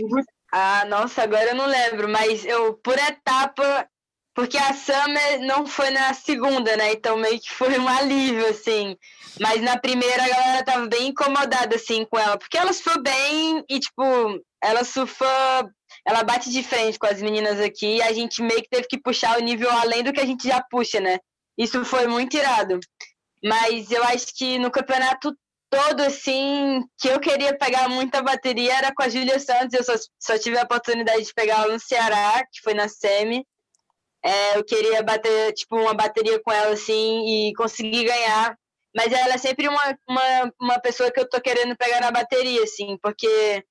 Ah, 0.51 0.83
nossa, 0.83 1.23
agora 1.23 1.51
eu 1.51 1.55
não 1.55 1.65
lembro, 1.65 2.09
mas 2.09 2.43
eu, 2.43 2.73
por 2.73 2.97
etapa, 2.97 3.89
porque 4.33 4.57
a 4.57 4.73
Summer 4.73 5.41
não 5.41 5.67
foi 5.67 5.89
na 5.89 6.13
segunda, 6.13 6.75
né? 6.77 6.93
Então 6.93 7.17
meio 7.17 7.39
que 7.39 7.51
foi 7.51 7.77
um 7.77 7.87
alívio, 7.87 8.47
assim. 8.47 8.95
Mas 9.39 9.61
na 9.61 9.77
primeira 9.77 10.23
a 10.23 10.29
galera 10.29 10.65
tava 10.65 10.87
bem 10.87 11.07
incomodada, 11.07 11.75
assim, 11.75 12.05
com 12.05 12.17
ela. 12.17 12.37
Porque 12.37 12.57
ela 12.57 12.73
surfou 12.73 13.01
bem 13.01 13.63
e, 13.69 13.79
tipo, 13.79 14.03
ela 14.63 14.83
surfa. 14.83 15.69
Ela 16.07 16.23
bate 16.23 16.49
de 16.49 16.63
frente 16.63 16.97
com 16.97 17.07
as 17.07 17.21
meninas 17.21 17.59
aqui 17.59 17.97
e 17.97 18.01
a 18.01 18.11
gente 18.13 18.41
meio 18.41 18.61
que 18.61 18.69
teve 18.69 18.87
que 18.87 18.99
puxar 18.99 19.37
o 19.37 19.43
nível 19.43 19.69
além 19.69 20.03
do 20.03 20.13
que 20.13 20.21
a 20.21 20.25
gente 20.25 20.47
já 20.47 20.63
puxa, 20.69 20.99
né? 20.99 21.19
Isso 21.57 21.83
foi 21.85 22.07
muito 22.07 22.35
irado. 22.35 22.79
Mas 23.43 23.91
eu 23.91 24.03
acho 24.05 24.27
que 24.35 24.57
no 24.57 24.71
campeonato 24.71 25.35
todo, 25.69 26.01
assim, 26.01 26.83
que 26.97 27.07
eu 27.07 27.19
queria 27.19 27.57
pegar 27.57 27.87
muita 27.87 28.21
bateria 28.21 28.75
era 28.75 28.93
com 28.93 29.03
a 29.03 29.09
Júlia 29.09 29.39
Santos. 29.39 29.73
Eu 29.73 29.83
só, 29.83 29.93
só 30.19 30.37
tive 30.37 30.57
a 30.57 30.63
oportunidade 30.63 31.23
de 31.23 31.33
pegar 31.33 31.63
ela 31.63 31.73
no 31.73 31.79
Ceará, 31.79 32.43
que 32.51 32.61
foi 32.61 32.73
na 32.73 32.87
Semi. 32.87 33.45
É, 34.23 34.57
eu 34.57 34.63
queria 34.63 35.01
bater, 35.03 35.53
tipo, 35.53 35.75
uma 35.75 35.93
bateria 35.93 36.39
com 36.41 36.51
ela, 36.51 36.73
assim, 36.73 37.49
e 37.49 37.53
conseguir 37.55 38.05
ganhar. 38.05 38.55
Mas 38.95 39.11
ela 39.11 39.33
é 39.33 39.37
sempre 39.37 39.67
uma, 39.67 39.97
uma, 40.07 40.53
uma 40.59 40.79
pessoa 40.79 41.11
que 41.11 41.19
eu 41.19 41.29
tô 41.29 41.39
querendo 41.41 41.75
pegar 41.77 42.01
na 42.01 42.11
bateria, 42.11 42.63
assim, 42.63 42.97
porque 43.01 43.63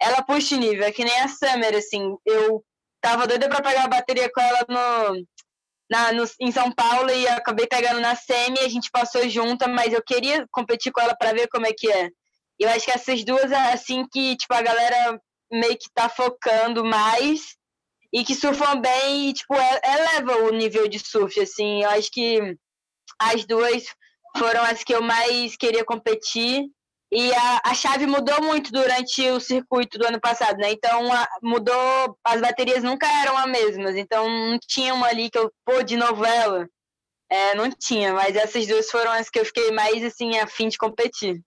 ela 0.00 0.22
puxa 0.22 0.56
nível, 0.56 0.84
é 0.84 0.92
que 0.92 1.04
nem 1.04 1.20
a 1.20 1.28
Summer, 1.28 1.76
assim. 1.76 2.16
Eu 2.26 2.64
tava 3.00 3.26
doida 3.26 3.48
pra 3.48 3.62
pegar 3.62 3.84
a 3.84 3.88
bateria 3.88 4.30
com 4.32 4.40
ela 4.40 4.64
no, 4.68 5.26
na, 5.90 6.12
no, 6.12 6.24
em 6.40 6.50
São 6.50 6.72
Paulo 6.72 7.10
e 7.10 7.28
acabei 7.28 7.66
pegando 7.66 8.00
na 8.00 8.16
semi, 8.16 8.58
a 8.60 8.68
gente 8.68 8.90
passou 8.90 9.28
junta, 9.28 9.68
mas 9.68 9.92
eu 9.92 10.02
queria 10.02 10.46
competir 10.50 10.90
com 10.90 11.00
ela 11.00 11.14
para 11.14 11.32
ver 11.32 11.48
como 11.48 11.66
é 11.66 11.72
que 11.72 11.90
é. 11.90 12.08
Eu 12.58 12.68
acho 12.70 12.86
que 12.86 12.92
essas 12.92 13.24
duas, 13.24 13.52
assim, 13.52 14.06
que, 14.10 14.36
tipo, 14.36 14.54
a 14.54 14.62
galera 14.62 15.20
meio 15.50 15.76
que 15.76 15.90
tá 15.94 16.08
focando 16.08 16.84
mais 16.84 17.56
e 18.12 18.24
que 18.24 18.34
surfam 18.34 18.80
bem 18.80 19.30
e, 19.30 19.32
tipo, 19.32 19.54
é, 19.54 19.80
eleva 19.84 20.44
o 20.44 20.50
nível 20.50 20.86
de 20.86 20.98
surf, 20.98 21.40
assim. 21.40 21.82
Eu 21.82 21.90
acho 21.90 22.10
que 22.10 22.56
as 23.18 23.44
duas 23.46 23.84
foram 24.36 24.62
as 24.62 24.84
que 24.84 24.94
eu 24.94 25.02
mais 25.02 25.56
queria 25.56 25.84
competir. 25.84 26.66
E 27.10 27.32
a, 27.34 27.60
a 27.66 27.74
chave 27.74 28.06
mudou 28.06 28.42
muito 28.42 28.72
durante 28.72 29.28
o 29.30 29.38
circuito 29.38 29.98
do 29.98 30.06
ano 30.06 30.18
passado, 30.20 30.56
né? 30.56 30.72
Então 30.72 31.12
a, 31.12 31.28
mudou, 31.42 32.18
as 32.24 32.40
baterias 32.40 32.82
nunca 32.82 33.06
eram 33.22 33.36
as 33.36 33.46
mesmas. 33.46 33.96
Então 33.96 34.28
não 34.28 34.58
tinha 34.66 34.94
uma 34.94 35.08
ali 35.08 35.30
que 35.30 35.38
eu, 35.38 35.52
pô, 35.64 35.82
de 35.82 35.96
novela. 35.96 36.66
É, 37.30 37.54
não 37.54 37.70
tinha, 37.70 38.12
mas 38.12 38.36
essas 38.36 38.66
duas 38.66 38.90
foram 38.90 39.10
as 39.10 39.30
que 39.30 39.38
eu 39.38 39.44
fiquei 39.44 39.70
mais 39.70 40.04
assim, 40.04 40.38
a 40.38 40.46
fim 40.46 40.68
de 40.68 40.76
competir. 40.76 41.40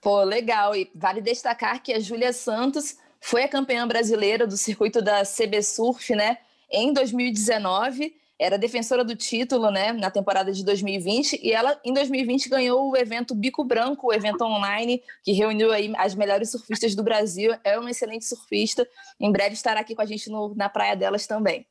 Pô, 0.00 0.22
legal. 0.22 0.74
E 0.74 0.90
vale 0.94 1.20
destacar 1.20 1.82
que 1.82 1.92
a 1.92 2.00
Júlia 2.00 2.32
Santos 2.32 2.96
foi 3.20 3.44
a 3.44 3.48
campeã 3.48 3.86
brasileira 3.86 4.46
do 4.46 4.56
circuito 4.56 5.02
da 5.02 5.22
CB 5.24 5.62
Surf, 5.62 6.14
né, 6.14 6.38
em 6.70 6.92
2019. 6.92 8.14
Era 8.38 8.56
defensora 8.56 9.04
do 9.04 9.14
título, 9.14 9.70
né, 9.70 9.92
na 9.92 10.10
temporada 10.10 10.50
de 10.50 10.64
2020, 10.64 11.38
e 11.42 11.52
ela 11.52 11.78
em 11.84 11.92
2020 11.92 12.48
ganhou 12.48 12.90
o 12.90 12.96
evento 12.96 13.34
Bico 13.34 13.62
Branco, 13.62 14.06
o 14.06 14.12
evento 14.14 14.42
online 14.42 15.02
que 15.22 15.32
reuniu 15.32 15.70
aí 15.70 15.92
as 15.98 16.14
melhores 16.14 16.50
surfistas 16.50 16.94
do 16.94 17.02
Brasil. 17.02 17.54
É 17.62 17.78
uma 17.78 17.90
excelente 17.90 18.24
surfista. 18.24 18.88
Em 19.20 19.30
breve 19.30 19.52
estará 19.52 19.80
aqui 19.80 19.94
com 19.94 20.00
a 20.00 20.06
gente 20.06 20.30
no, 20.30 20.54
na 20.54 20.70
praia 20.70 20.96
delas 20.96 21.26
também. 21.26 21.66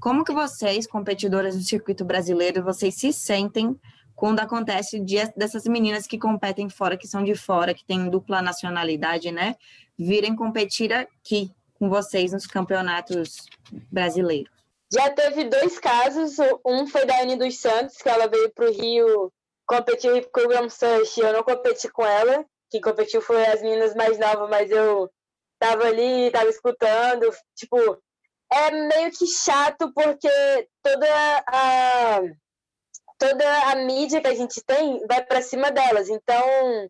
Como 0.00 0.24
que 0.24 0.32
vocês, 0.32 0.86
competidoras 0.86 1.56
do 1.56 1.62
circuito 1.62 2.04
brasileiro, 2.04 2.62
vocês 2.62 2.94
se 2.94 3.12
sentem 3.12 3.78
quando 4.18 4.40
acontece 4.40 4.98
de, 4.98 5.14
dessas 5.36 5.62
meninas 5.66 6.04
que 6.04 6.18
competem 6.18 6.68
fora, 6.68 6.96
que 6.96 7.06
são 7.06 7.22
de 7.22 7.36
fora, 7.36 7.72
que 7.72 7.84
têm 7.84 8.10
dupla 8.10 8.42
nacionalidade, 8.42 9.30
né, 9.30 9.54
virem 9.96 10.34
competir 10.34 10.92
aqui 10.92 11.52
com 11.78 11.88
vocês 11.88 12.32
nos 12.32 12.44
campeonatos 12.44 13.46
brasileiros? 13.92 14.50
Já 14.92 15.08
teve 15.10 15.44
dois 15.44 15.78
casos, 15.78 16.36
um 16.66 16.84
foi 16.88 17.06
da 17.06 17.22
Anne 17.22 17.36
dos 17.36 17.60
Santos, 17.60 17.98
que 17.98 18.08
ela 18.08 18.26
veio 18.26 18.50
para 18.50 18.68
o 18.68 18.72
Rio 18.72 19.32
competir 19.64 20.10
o 20.10 20.28
Program 20.30 20.68
Search, 20.68 21.20
eu 21.20 21.32
não 21.32 21.44
competi 21.44 21.88
com 21.88 22.04
ela, 22.04 22.44
quem 22.70 22.80
competiu 22.80 23.22
foi 23.22 23.46
as 23.46 23.62
meninas 23.62 23.94
mais 23.94 24.18
novas, 24.18 24.50
mas 24.50 24.68
eu 24.68 25.08
tava 25.60 25.84
ali, 25.84 26.28
tava 26.32 26.50
escutando, 26.50 27.30
tipo, 27.54 27.78
é 28.52 28.70
meio 28.72 29.12
que 29.12 29.28
chato 29.28 29.92
porque 29.94 30.28
toda 30.82 31.06
a 31.46 32.20
toda 33.18 33.70
a 33.70 33.76
mídia 33.76 34.20
que 34.20 34.28
a 34.28 34.34
gente 34.34 34.62
tem 34.64 35.04
vai 35.06 35.24
para 35.24 35.42
cima 35.42 35.70
delas. 35.70 36.08
Então, 36.08 36.88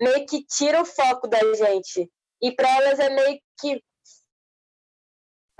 meio 0.00 0.26
que 0.26 0.44
tira 0.44 0.80
o 0.80 0.86
foco 0.86 1.28
da 1.28 1.38
gente. 1.54 2.10
E 2.42 2.52
para 2.52 2.68
elas 2.76 2.98
é 2.98 3.10
meio 3.10 3.40
que 3.60 3.82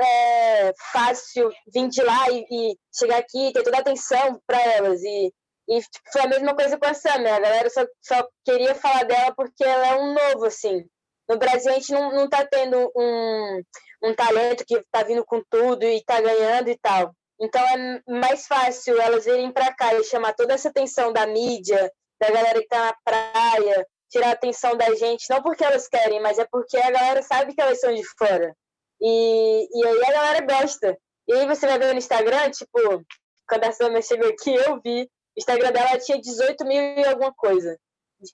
é, 0.01 0.73
fácil 0.93 1.51
vir 1.73 1.89
de 1.89 2.03
lá 2.03 2.31
e, 2.31 2.47
e, 2.51 2.77
chegar 2.95 3.19
aqui 3.19 3.49
e 3.49 3.53
ter 3.53 3.63
toda 3.63 3.79
a 3.79 3.81
atenção 3.81 4.41
para 4.47 4.61
elas. 4.61 5.03
E, 5.03 5.33
e 5.69 5.81
tipo, 5.81 6.13
foi 6.13 6.23
a 6.23 6.29
mesma 6.29 6.55
coisa 6.55 6.79
com 6.79 6.87
a 6.87 6.95
Sam. 6.95 7.21
A 7.21 7.41
galera 7.41 7.71
só, 7.71 7.85
só 8.01 8.29
queria 8.45 8.75
falar 8.75 9.05
dela 9.05 9.35
porque 9.35 9.65
ela 9.65 9.87
é 9.89 9.97
um 9.97 10.15
novo, 10.15 10.47
assim. 10.47 10.85
No 11.29 11.39
Brasil, 11.39 11.73
a 11.73 11.75
gente 11.75 11.93
não, 11.93 12.13
não 12.13 12.29
tá 12.29 12.47
tendo 12.47 12.91
um, 12.95 13.63
um 14.05 14.15
talento 14.15 14.65
que 14.67 14.81
tá 14.93 15.03
vindo 15.03 15.25
com 15.25 15.43
tudo 15.51 15.85
e 15.85 16.03
tá 16.05 16.21
ganhando 16.21 16.69
e 16.69 16.79
tal. 16.79 17.13
Então 17.41 17.63
é 17.63 18.03
mais 18.21 18.47
fácil 18.47 19.01
elas 19.01 19.25
virem 19.25 19.53
para 19.53 19.73
cá 19.75 19.95
e 19.95 20.05
chamar 20.05 20.35
toda 20.35 20.55
essa 20.55 20.69
atenção 20.69 21.13
da 21.13 21.27
mídia, 21.27 21.93
da 22.21 22.31
galera 22.31 22.61
que 22.61 22.69
tá 22.69 22.87
na 22.87 22.97
praia, 23.05 23.87
tirar 24.11 24.29
a 24.29 24.33
atenção 24.33 24.77
da 24.77 24.95
gente, 24.95 25.29
não 25.29 25.43
porque 25.43 25.65
elas 25.65 25.89
querem, 25.89 26.21
mas 26.21 26.39
é 26.39 26.47
porque 26.51 26.77
a 26.77 26.91
galera 26.91 27.23
sabe 27.23 27.55
que 27.55 27.61
elas 27.61 27.81
são 27.81 27.95
de 27.95 28.03
fora. 28.17 28.55
E, 29.01 29.69
e 29.71 29.87
aí 29.87 30.05
a 30.05 30.13
galera 30.13 30.47
gosta. 30.47 30.99
E 31.29 31.33
aí 31.33 31.47
você 31.47 31.67
vai 31.67 31.79
ver 31.79 31.93
no 31.93 31.99
Instagram, 31.99 32.51
tipo, 32.51 33.05
quando 33.49 33.65
a 33.65 33.73
Summer 33.73 34.03
chegou 34.03 34.29
aqui, 34.29 34.55
eu 34.55 34.81
vi, 34.83 35.03
o 35.03 35.39
Instagram 35.39 35.73
dela 35.73 35.99
tinha 35.99 36.21
18 36.21 36.65
mil 36.65 36.83
e 36.99 37.05
alguma 37.05 37.33
coisa. 37.35 37.79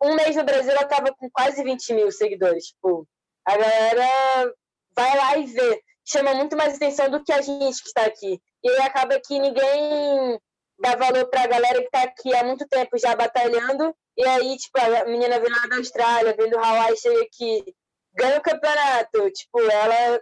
Um 0.01 0.15
mês 0.15 0.37
no 0.37 0.45
Brasil 0.45 0.71
ela 0.71 0.87
tava 0.87 1.13
com 1.19 1.29
quase 1.31 1.63
20 1.65 1.95
mil 1.95 2.13
seguidores. 2.13 2.67
Tipo, 2.67 3.07
a 3.45 3.57
galera 3.57 4.55
vai 4.95 5.17
lá 5.17 5.37
e 5.39 5.47
vê. 5.47 5.83
Chama 6.05 6.35
muito 6.35 6.57
mais 6.57 6.77
atenção 6.77 7.11
do 7.11 7.23
que 7.23 7.33
a 7.33 7.41
gente 7.41 7.83
que 7.83 7.89
está 7.89 8.05
aqui. 8.05 8.41
E 8.65 8.71
aí 8.71 8.79
acaba 8.79 9.21
que 9.21 9.39
ninguém 9.39 10.41
dá 10.79 10.97
valor 10.97 11.27
para 11.29 11.43
a 11.43 11.47
galera 11.47 11.79
que 11.79 11.87
está 11.87 12.03
aqui 12.03 12.35
há 12.35 12.45
muito 12.45 12.67
tempo 12.67 12.99
já 12.99 13.15
batalhando 13.15 13.95
E 14.17 14.27
aí, 14.27 14.57
tipo, 14.57 14.79
a 14.79 15.05
menina 15.05 15.39
vem 15.39 15.51
lá 15.51 15.67
da 15.67 15.77
Austrália, 15.77 16.35
vem 16.37 16.51
do 16.51 16.59
Hawaii, 16.59 16.97
chega 16.97 17.23
aqui, 17.23 17.75
ganha 18.15 18.39
o 18.39 18.43
campeonato. 18.43 19.31
Tipo, 19.31 19.61
ela, 19.61 20.21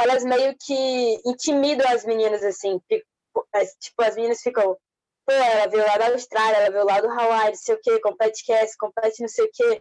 elas 0.00 0.24
meio 0.24 0.54
que 0.58 1.20
intimidam 1.24 1.88
as 1.88 2.04
meninas, 2.04 2.42
assim. 2.42 2.80
Tipo, 3.80 4.02
as 4.02 4.16
meninas 4.16 4.40
ficam, 4.42 4.76
pô, 5.26 5.32
ela 5.32 5.66
veio 5.68 5.86
lá 5.86 5.96
da 5.98 6.08
Austrália, 6.08 6.56
ela 6.58 6.70
veio 6.70 6.84
lá 6.84 7.00
do 7.00 7.10
Hawaii, 7.10 7.48
não 7.48 7.54
sei 7.54 7.74
o 7.74 7.80
quê, 7.80 8.00
compete 8.00 8.44
cast, 8.44 8.76
compete 8.76 9.20
não 9.20 9.28
sei 9.28 9.44
o 9.44 9.50
quê. 9.52 9.80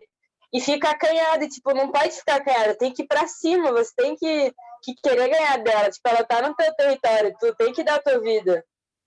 E 0.53 0.61
fica 0.61 0.89
acanhada, 0.89 1.47
tipo, 1.49 1.73
não 1.73 1.91
pode 1.91 2.11
ficar 2.11 2.35
acanhada, 2.35 2.77
tem 2.77 2.93
que 2.93 3.03
ir 3.03 3.07
pra 3.07 3.27
cima, 3.27 3.71
você 3.71 3.91
tem 3.95 4.15
que, 4.15 4.53
que 4.85 4.93
querer 5.01 5.29
ganhar 5.29 5.57
dela. 5.57 5.89
Tipo, 5.89 6.09
ela 6.09 6.23
tá 6.23 6.41
no 6.41 6.55
teu 6.55 6.73
território, 6.75 7.35
tu 7.39 7.53
tem 7.55 7.73
que 7.73 7.83
dar 7.83 7.95
a 7.95 8.01
tua 8.01 8.19
vida. 8.19 8.63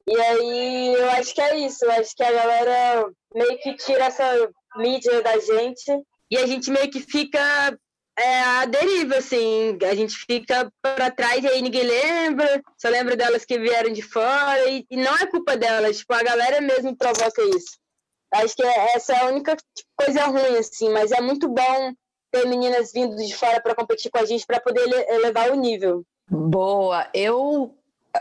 E 0.08 0.20
aí 0.20 0.94
eu 0.94 1.10
acho 1.10 1.34
que 1.34 1.40
é 1.40 1.58
isso, 1.58 1.84
eu 1.84 1.92
acho 1.92 2.16
que 2.16 2.24
a 2.24 2.32
galera 2.32 3.10
meio 3.34 3.58
que 3.58 3.76
tira 3.76 4.06
essa 4.06 4.50
mídia 4.76 5.22
da 5.22 5.38
gente. 5.38 6.02
E 6.30 6.36
a 6.36 6.46
gente 6.46 6.70
meio 6.70 6.90
que 6.90 7.00
fica 7.00 7.78
é, 8.18 8.40
à 8.40 8.64
deriva, 8.64 9.16
assim, 9.16 9.78
a 9.82 9.94
gente 9.94 10.16
fica 10.26 10.70
para 10.82 11.10
trás 11.10 11.44
e 11.44 11.48
aí 11.48 11.62
ninguém 11.62 11.84
lembra, 11.84 12.60
só 12.76 12.88
lembra 12.88 13.16
delas 13.16 13.44
que 13.44 13.58
vieram 13.58 13.92
de 13.92 14.02
fora. 14.02 14.68
E, 14.68 14.84
e 14.90 14.96
não 14.96 15.14
é 15.16 15.26
culpa 15.26 15.56
delas, 15.56 15.98
tipo, 15.98 16.12
a 16.12 16.22
galera 16.22 16.60
mesmo 16.60 16.96
provoca 16.96 17.42
isso. 17.42 17.78
Acho 18.32 18.54
que 18.56 18.62
essa 18.62 19.14
é 19.14 19.20
a 19.20 19.26
única 19.26 19.56
coisa 19.96 20.24
ruim, 20.26 20.58
assim, 20.58 20.90
mas 20.90 21.12
é 21.12 21.20
muito 21.20 21.48
bom 21.48 21.94
ter 22.30 22.46
meninas 22.46 22.92
vindo 22.92 23.16
de 23.16 23.34
fora 23.34 23.60
para 23.60 23.74
competir 23.74 24.10
com 24.10 24.18
a 24.18 24.24
gente 24.24 24.46
para 24.46 24.60
poder 24.60 24.86
elevar 25.08 25.50
o 25.50 25.54
nível. 25.54 26.04
Boa. 26.30 27.08
Eu 27.14 27.74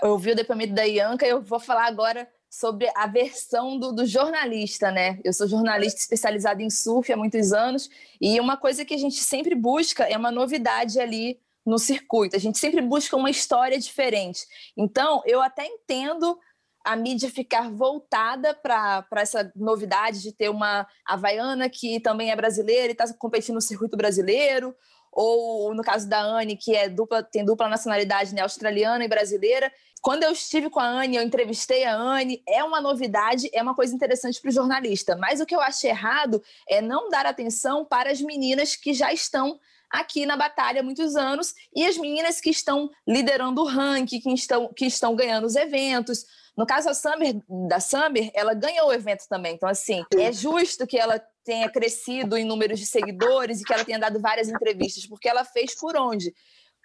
eu 0.03 0.17
vi 0.17 0.31
o 0.31 0.35
depoimento 0.35 0.73
da 0.73 0.83
Ianca 0.83 1.25
e 1.25 1.29
eu 1.29 1.41
vou 1.41 1.59
falar 1.59 1.87
agora 1.87 2.27
sobre 2.49 2.89
a 2.95 3.07
versão 3.07 3.77
do, 3.77 3.91
do, 3.91 4.05
jornalista, 4.05 4.91
né? 4.91 5.19
Eu 5.23 5.33
sou 5.33 5.47
jornalista 5.47 5.99
especializada 5.99 6.61
em 6.61 6.69
surf 6.69 7.11
há 7.11 7.17
muitos 7.17 7.51
anos 7.51 7.89
e 8.21 8.39
uma 8.39 8.57
coisa 8.57 8.85
que 8.85 8.93
a 8.93 8.97
gente 8.97 9.15
sempre 9.15 9.55
busca 9.55 10.03
é 10.03 10.17
uma 10.17 10.31
novidade 10.31 10.99
ali 10.99 11.39
no 11.65 11.77
circuito. 11.77 12.35
A 12.35 12.39
gente 12.39 12.57
sempre 12.57 12.81
busca 12.81 13.17
uma 13.17 13.29
história 13.29 13.77
diferente. 13.77 14.45
Então, 14.75 15.21
eu 15.25 15.41
até 15.41 15.65
entendo 15.65 16.39
a 16.87 16.95
mídia 16.95 17.29
ficar 17.29 17.69
voltada 17.69 18.53
para 18.53 19.05
essa 19.17 19.51
novidade 19.53 20.21
de 20.21 20.31
ter 20.31 20.47
uma 20.47 20.87
havaiana 21.05 21.69
que 21.69 21.99
também 21.99 22.31
é 22.31 22.35
brasileira 22.35 22.87
e 22.87 22.91
está 22.91 23.13
competindo 23.13 23.55
no 23.55 23.61
circuito 23.61 23.97
brasileiro, 23.97 24.73
ou 25.11 25.75
no 25.75 25.83
caso 25.83 26.07
da 26.07 26.21
Anne, 26.21 26.55
que 26.55 26.73
é 26.73 26.87
dupla, 26.87 27.21
tem 27.21 27.43
dupla 27.43 27.67
nacionalidade 27.67 28.33
né, 28.33 28.41
australiana 28.41 29.03
e 29.03 29.07
brasileira. 29.09 29.69
Quando 30.01 30.23
eu 30.23 30.31
estive 30.31 30.69
com 30.69 30.79
a 30.79 30.85
Anne, 30.85 31.17
eu 31.17 31.23
entrevistei 31.23 31.83
a 31.83 31.93
Anne, 31.93 32.41
é 32.47 32.63
uma 32.63 32.79
novidade, 32.79 33.49
é 33.51 33.61
uma 33.61 33.75
coisa 33.75 33.93
interessante 33.93 34.39
para 34.39 34.47
o 34.47 34.53
jornalista. 34.53 35.17
Mas 35.17 35.41
o 35.41 35.45
que 35.45 35.55
eu 35.55 35.59
acho 35.59 35.85
errado 35.85 36.41
é 36.69 36.81
não 36.81 37.09
dar 37.09 37.25
atenção 37.25 37.83
para 37.83 38.11
as 38.11 38.21
meninas 38.21 38.77
que 38.77 38.93
já 38.93 39.11
estão 39.11 39.59
aqui 39.89 40.25
na 40.25 40.37
batalha 40.37 40.79
há 40.79 40.83
muitos 40.83 41.17
anos 41.17 41.53
e 41.75 41.85
as 41.85 41.97
meninas 41.97 42.39
que 42.39 42.49
estão 42.49 42.89
liderando 43.05 43.61
o 43.61 43.65
ranking, 43.65 44.21
que 44.21 44.33
estão, 44.33 44.71
que 44.73 44.85
estão 44.85 45.15
ganhando 45.17 45.45
os 45.45 45.55
eventos. 45.57 46.25
No 46.57 46.65
caso 46.65 46.89
a 46.89 46.93
Summer, 46.95 47.39
da 47.67 47.79
Summer, 47.79 48.31
ela 48.33 48.55
ganhou 48.55 48.87
o 48.87 48.93
evento 48.93 49.25
também. 49.29 49.53
Então, 49.53 49.69
assim, 49.69 50.03
é 50.17 50.31
justo 50.31 50.87
que 50.87 50.97
ela 50.97 51.21
tenha 51.43 51.69
crescido 51.69 52.35
em 52.35 52.43
números 52.43 52.79
de 52.79 52.85
seguidores 52.87 53.61
e 53.61 53.63
que 53.63 53.71
ela 53.71 53.85
tenha 53.85 53.99
dado 53.99 54.19
várias 54.19 54.49
entrevistas, 54.49 55.05
porque 55.05 55.29
ela 55.29 55.45
fez 55.45 55.75
por 55.75 55.95
onde? 55.95 56.33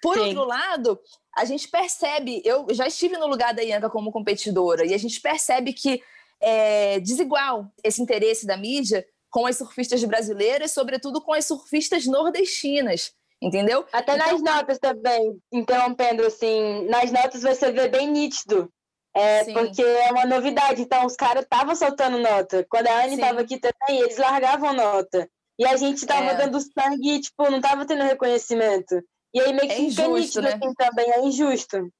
Por 0.02 0.14
Sim. 0.14 0.20
outro 0.20 0.44
lado, 0.44 1.00
a 1.34 1.46
gente 1.46 1.68
percebe, 1.68 2.42
eu 2.44 2.66
já 2.72 2.86
estive 2.86 3.16
no 3.16 3.26
lugar 3.26 3.54
da 3.54 3.62
Ianca 3.62 3.88
como 3.88 4.12
competidora, 4.12 4.84
e 4.84 4.92
a 4.92 4.98
gente 4.98 5.20
percebe 5.20 5.72
que 5.72 6.02
é 6.40 7.00
desigual 7.00 7.72
esse 7.82 8.02
interesse 8.02 8.46
da 8.46 8.56
mídia 8.56 9.06
com 9.30 9.46
as 9.46 9.56
surfistas 9.56 10.04
brasileiras, 10.04 10.72
sobretudo 10.72 11.22
com 11.22 11.32
as 11.32 11.46
surfistas 11.46 12.04
nordestinas 12.06 13.12
entendeu? 13.44 13.84
Até 13.92 14.14
então, 14.14 14.30
nas 14.30 14.40
notas 14.40 14.78
também, 14.78 15.36
interrompendo 15.50 16.24
assim, 16.24 16.86
nas 16.88 17.10
notas 17.10 17.42
você 17.42 17.72
vê 17.72 17.88
bem 17.88 18.08
nítido 18.08 18.72
é, 19.14 19.44
porque 19.52 19.82
é 19.82 20.10
uma 20.10 20.26
novidade. 20.26 20.82
Então, 20.82 21.04
os 21.06 21.16
caras 21.16 21.44
estavam 21.44 21.74
soltando 21.74 22.18
nota. 22.18 22.66
Quando 22.68 22.88
a 22.88 23.04
Anne 23.04 23.14
estava 23.14 23.40
aqui 23.40 23.58
também, 23.58 24.00
eles 24.00 24.16
largavam 24.16 24.72
nota. 24.72 25.28
E 25.58 25.66
a 25.66 25.76
gente 25.76 25.98
estava 25.98 26.30
é. 26.30 26.34
dando 26.34 26.60
sangue 26.60 27.16
e, 27.16 27.20
tipo, 27.20 27.50
não 27.50 27.58
estava 27.58 27.84
tendo 27.84 28.02
reconhecimento. 28.02 29.02
E 29.34 29.40
aí 29.40 29.52
meio 29.52 29.68
que 29.68 29.74
é 29.74 29.80
injusto, 29.80 30.12
nítido, 30.14 30.42
né? 30.42 30.54
assim, 30.54 30.74
também, 30.74 31.10
é 31.10 31.20
injusto 31.24 31.90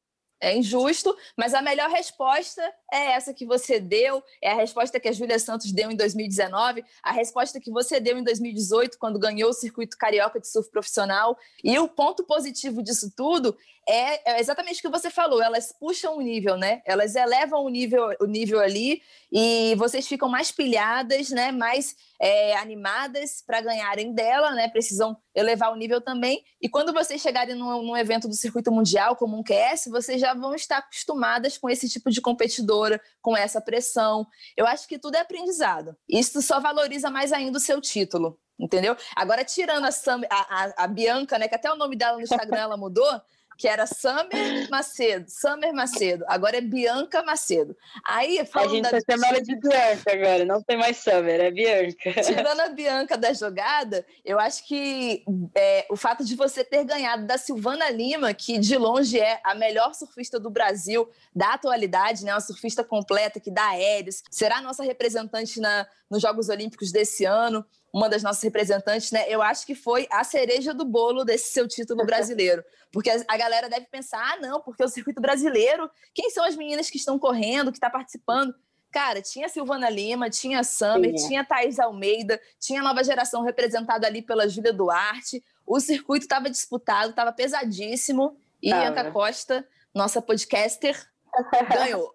é 0.42 0.57
injusto, 0.57 1.16
mas 1.37 1.55
a 1.55 1.62
melhor 1.62 1.88
resposta 1.88 2.61
é 2.92 3.12
essa 3.12 3.33
que 3.33 3.46
você 3.46 3.78
deu, 3.78 4.22
é 4.42 4.50
a 4.50 4.57
resposta 4.57 4.98
que 4.98 5.09
a 5.09 5.12
Júlia 5.12 5.38
Santos 5.38 5.70
deu 5.70 5.88
em 5.88 5.96
2019, 5.96 6.85
a 7.00 7.12
resposta 7.12 7.61
que 7.61 7.70
você 7.70 8.00
deu 8.00 8.18
em 8.18 8.24
2018, 8.24 8.98
quando 8.98 9.20
ganhou 9.20 9.50
o 9.50 9.55
circuito 9.55 9.96
carioca 9.96 10.40
de 10.40 10.48
surf 10.48 10.68
profissional. 10.68 11.38
E 11.62 11.78
o 11.78 11.87
ponto 11.87 12.24
positivo 12.24 12.83
disso 12.83 13.12
tudo 13.16 13.57
é, 13.88 14.33
é 14.33 14.40
exatamente 14.40 14.78
o 14.78 14.83
que 14.83 14.88
você 14.88 15.11
falou, 15.11 15.42
elas 15.42 15.72
puxam 15.72 16.16
o 16.16 16.20
nível, 16.20 16.57
né? 16.57 16.83
Elas 16.85 17.14
elevam 17.14 17.64
o 17.64 17.68
nível, 17.68 18.14
o 18.20 18.26
nível 18.26 18.59
ali 18.59 19.00
e 19.31 19.74
vocês 19.76 20.07
ficam 20.07 20.28
mais 20.28 20.50
pilhadas, 20.50 21.31
né? 21.31 21.52
Mais 21.52 21.96
é, 22.22 22.56
animadas 22.56 23.42
para 23.44 23.61
ganharem 23.61 24.14
dela, 24.14 24.52
né? 24.52 24.68
Precisam 24.68 25.16
elevar 25.35 25.72
o 25.72 25.76
nível 25.76 26.00
também. 26.00 26.44
E 26.61 26.68
quando 26.68 26.92
vocês 26.92 27.20
chegarem 27.20 27.56
num, 27.56 27.82
num, 27.82 27.96
evento 27.96 28.28
do 28.28 28.35
circuito 28.35 28.70
mundial, 28.70 29.16
como 29.16 29.37
um 29.37 29.42
QS, 29.42 29.90
vocês 29.90 30.20
já 30.20 30.32
vão 30.32 30.54
estar 30.54 30.78
acostumadas 30.78 31.58
com 31.58 31.68
esse 31.68 31.88
tipo 31.88 32.11
de 32.11 32.20
competidora, 32.20 33.00
com 33.20 33.37
essa 33.37 33.61
pressão. 33.61 34.24
Eu 34.56 34.68
acho 34.68 34.87
que 34.87 35.00
tudo 35.00 35.16
é 35.16 35.20
aprendizado. 35.20 35.96
Isso 36.08 36.40
só 36.40 36.61
valoriza 36.61 37.11
mais 37.11 37.32
ainda 37.32 37.58
o 37.58 37.61
seu 37.61 37.80
título. 37.80 38.38
Entendeu? 38.56 38.96
Agora, 39.16 39.44
tirando 39.44 39.85
a, 39.87 39.90
Sam, 39.90 40.20
a, 40.30 40.37
a, 40.37 40.85
a 40.85 40.87
Bianca, 40.87 41.37
né? 41.40 41.48
Que 41.48 41.56
até 41.56 41.72
o 41.72 41.76
nome 41.76 41.96
dela 41.96 42.18
no 42.18 42.22
Instagram 42.22 42.58
ela 42.58 42.76
mudou, 42.76 43.20
que 43.56 43.68
era 43.68 43.86
Summer 43.86 44.68
Macedo, 44.70 45.30
Summer 45.30 45.72
Macedo, 45.72 46.24
agora 46.28 46.58
é 46.58 46.60
Bianca 46.60 47.22
Macedo. 47.22 47.76
Aí, 48.04 48.44
falando 48.46 48.86
a 48.86 48.90
gente 48.90 49.06
da... 49.06 49.14
chama 49.14 49.26
ela 49.28 49.42
de 49.42 49.56
Bianca 49.56 50.12
agora, 50.12 50.44
não 50.44 50.62
tem 50.62 50.76
mais 50.76 50.96
Summer, 50.98 51.40
é 51.40 51.50
Bianca. 51.50 52.22
Tirando 52.22 52.60
a 52.60 52.68
Bianca 52.68 53.16
da 53.16 53.32
jogada, 53.32 54.04
eu 54.24 54.38
acho 54.38 54.66
que 54.66 55.24
é, 55.54 55.86
o 55.90 55.96
fato 55.96 56.24
de 56.24 56.34
você 56.34 56.64
ter 56.64 56.84
ganhado 56.84 57.26
da 57.26 57.38
Silvana 57.38 57.90
Lima, 57.90 58.32
que 58.34 58.58
de 58.58 58.76
longe 58.76 59.18
é 59.18 59.40
a 59.44 59.54
melhor 59.54 59.94
surfista 59.94 60.38
do 60.38 60.50
Brasil 60.50 61.08
da 61.34 61.54
atualidade, 61.54 62.24
né, 62.24 62.32
uma 62.32 62.40
surfista 62.40 62.84
completa 62.84 63.40
que 63.40 63.50
dá 63.50 63.68
aéreos, 63.68 64.22
será 64.30 64.58
a 64.58 64.62
nossa 64.62 64.82
representante 64.82 65.60
na, 65.60 65.86
nos 66.10 66.22
Jogos 66.22 66.48
Olímpicos 66.48 66.92
desse 66.92 67.24
ano 67.24 67.64
uma 67.92 68.09
das 68.09 68.22
nossas 68.22 68.42
representantes, 68.42 69.11
né? 69.12 69.24
Eu 69.28 69.42
acho 69.42 69.66
que 69.66 69.74
foi 69.74 70.09
a 70.11 70.24
cereja 70.24 70.72
do 70.72 70.85
bolo 70.85 71.24
desse 71.24 71.52
seu 71.52 71.68
título 71.68 72.07
brasileiro. 72.07 72.64
Porque 72.90 73.11
a 73.11 73.37
galera 73.37 73.68
deve 73.68 73.87
pensar, 73.87 74.18
ah, 74.18 74.40
não, 74.40 74.61
porque 74.61 74.83
o 74.83 74.88
circuito 74.88 75.20
brasileiro, 75.20 75.90
quem 76.14 76.31
são 76.31 76.44
as 76.44 76.57
meninas 76.57 76.88
que 76.88 76.96
estão 76.96 77.18
correndo, 77.18 77.70
que 77.70 77.76
está 77.76 77.90
participando? 77.90 78.55
Cara, 78.90 79.20
tinha 79.22 79.48
Silvana 79.48 79.88
Lima, 79.88 80.28
tinha 80.28 80.64
Summer, 80.64 81.18
Sim. 81.18 81.28
tinha 81.28 81.44
Thais 81.44 81.78
Almeida, 81.78 82.40
tinha 82.59 82.81
a 82.81 82.85
nova 82.85 83.02
geração 83.05 83.42
representada 83.42 84.07
ali 84.07 84.22
pela 84.22 84.48
Júlia 84.48 84.72
Duarte. 84.72 85.42
O 85.66 85.81
circuito 85.81 86.24
estava 86.24 86.50
disputado, 86.50 87.11
estava 87.11 87.33
pesadíssimo. 87.33 88.37
E 88.62 88.72
ah, 88.72 88.81
Bianca 88.81 89.11
Costa, 89.11 89.66
nossa 89.94 90.20
podcaster, 90.20 90.94
ganhou. 91.72 92.14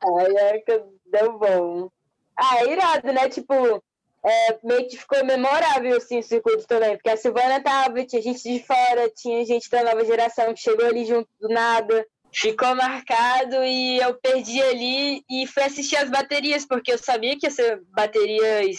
A 0.00 0.28
Bianca 0.28 0.86
deu 1.06 1.38
bom. 1.38 1.90
Ah, 2.36 2.64
irado, 2.64 3.12
né? 3.12 3.28
Tipo, 3.28 3.82
é, 4.24 4.58
meio 4.62 4.88
que 4.88 4.96
ficou 4.96 5.24
memorável 5.24 5.96
assim, 5.96 6.18
o 6.18 6.22
circuito 6.22 6.66
também, 6.66 6.96
porque 6.96 7.10
a 7.10 7.16
Silvana 7.16 7.62
tava, 7.62 8.04
tinha 8.04 8.22
gente 8.22 8.42
de 8.42 8.64
fora, 8.64 9.10
tinha 9.10 9.44
gente 9.44 9.68
da 9.68 9.82
nova 9.82 10.04
geração 10.04 10.54
que 10.54 10.60
chegou 10.60 10.86
ali 10.86 11.04
junto 11.04 11.28
do 11.40 11.48
nada, 11.48 12.06
ficou 12.32 12.74
marcado 12.74 13.62
e 13.64 13.98
eu 13.98 14.14
perdi 14.14 14.62
ali 14.62 15.22
e 15.28 15.46
fui 15.46 15.62
assistir 15.64 15.96
as 15.96 16.08
baterias, 16.08 16.64
porque 16.64 16.92
eu 16.92 16.98
sabia 16.98 17.36
que 17.36 17.46
ia 17.46 17.50
ser 17.50 17.82
baterias 17.94 18.76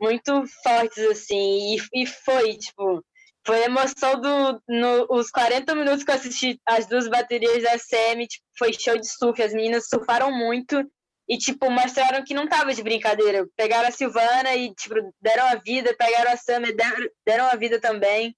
muito 0.00 0.44
fortes, 0.64 0.98
assim, 1.06 1.76
e, 1.76 2.02
e 2.02 2.06
foi, 2.06 2.56
tipo, 2.56 3.04
foi 3.46 3.62
a 3.62 3.66
emoção 3.66 4.20
dos 4.20 4.60
no, 4.68 5.06
40 5.32 5.74
minutos 5.76 6.02
que 6.02 6.10
eu 6.10 6.14
assisti 6.14 6.60
as 6.66 6.86
duas 6.86 7.08
baterias 7.08 7.62
da 7.62 7.78
SEMI, 7.78 8.26
tipo, 8.26 8.44
foi 8.58 8.72
show 8.72 8.98
de 8.98 9.06
surf, 9.06 9.40
as 9.40 9.54
meninas 9.54 9.88
surfaram 9.88 10.30
muito, 10.32 10.84
e, 11.28 11.38
tipo, 11.38 11.70
mostraram 11.70 12.24
que 12.24 12.34
não 12.34 12.48
tava 12.48 12.74
de 12.74 12.82
brincadeira. 12.82 13.46
Pegaram 13.56 13.88
a 13.88 13.92
Silvana 13.92 14.54
e, 14.54 14.74
tipo, 14.74 14.94
deram 15.20 15.46
a 15.46 15.54
vida, 15.56 15.94
pegaram 15.96 16.32
a 16.32 16.36
Summer, 16.36 16.74
deram, 16.74 17.08
deram 17.26 17.46
a 17.46 17.56
vida 17.56 17.80
também. 17.80 18.34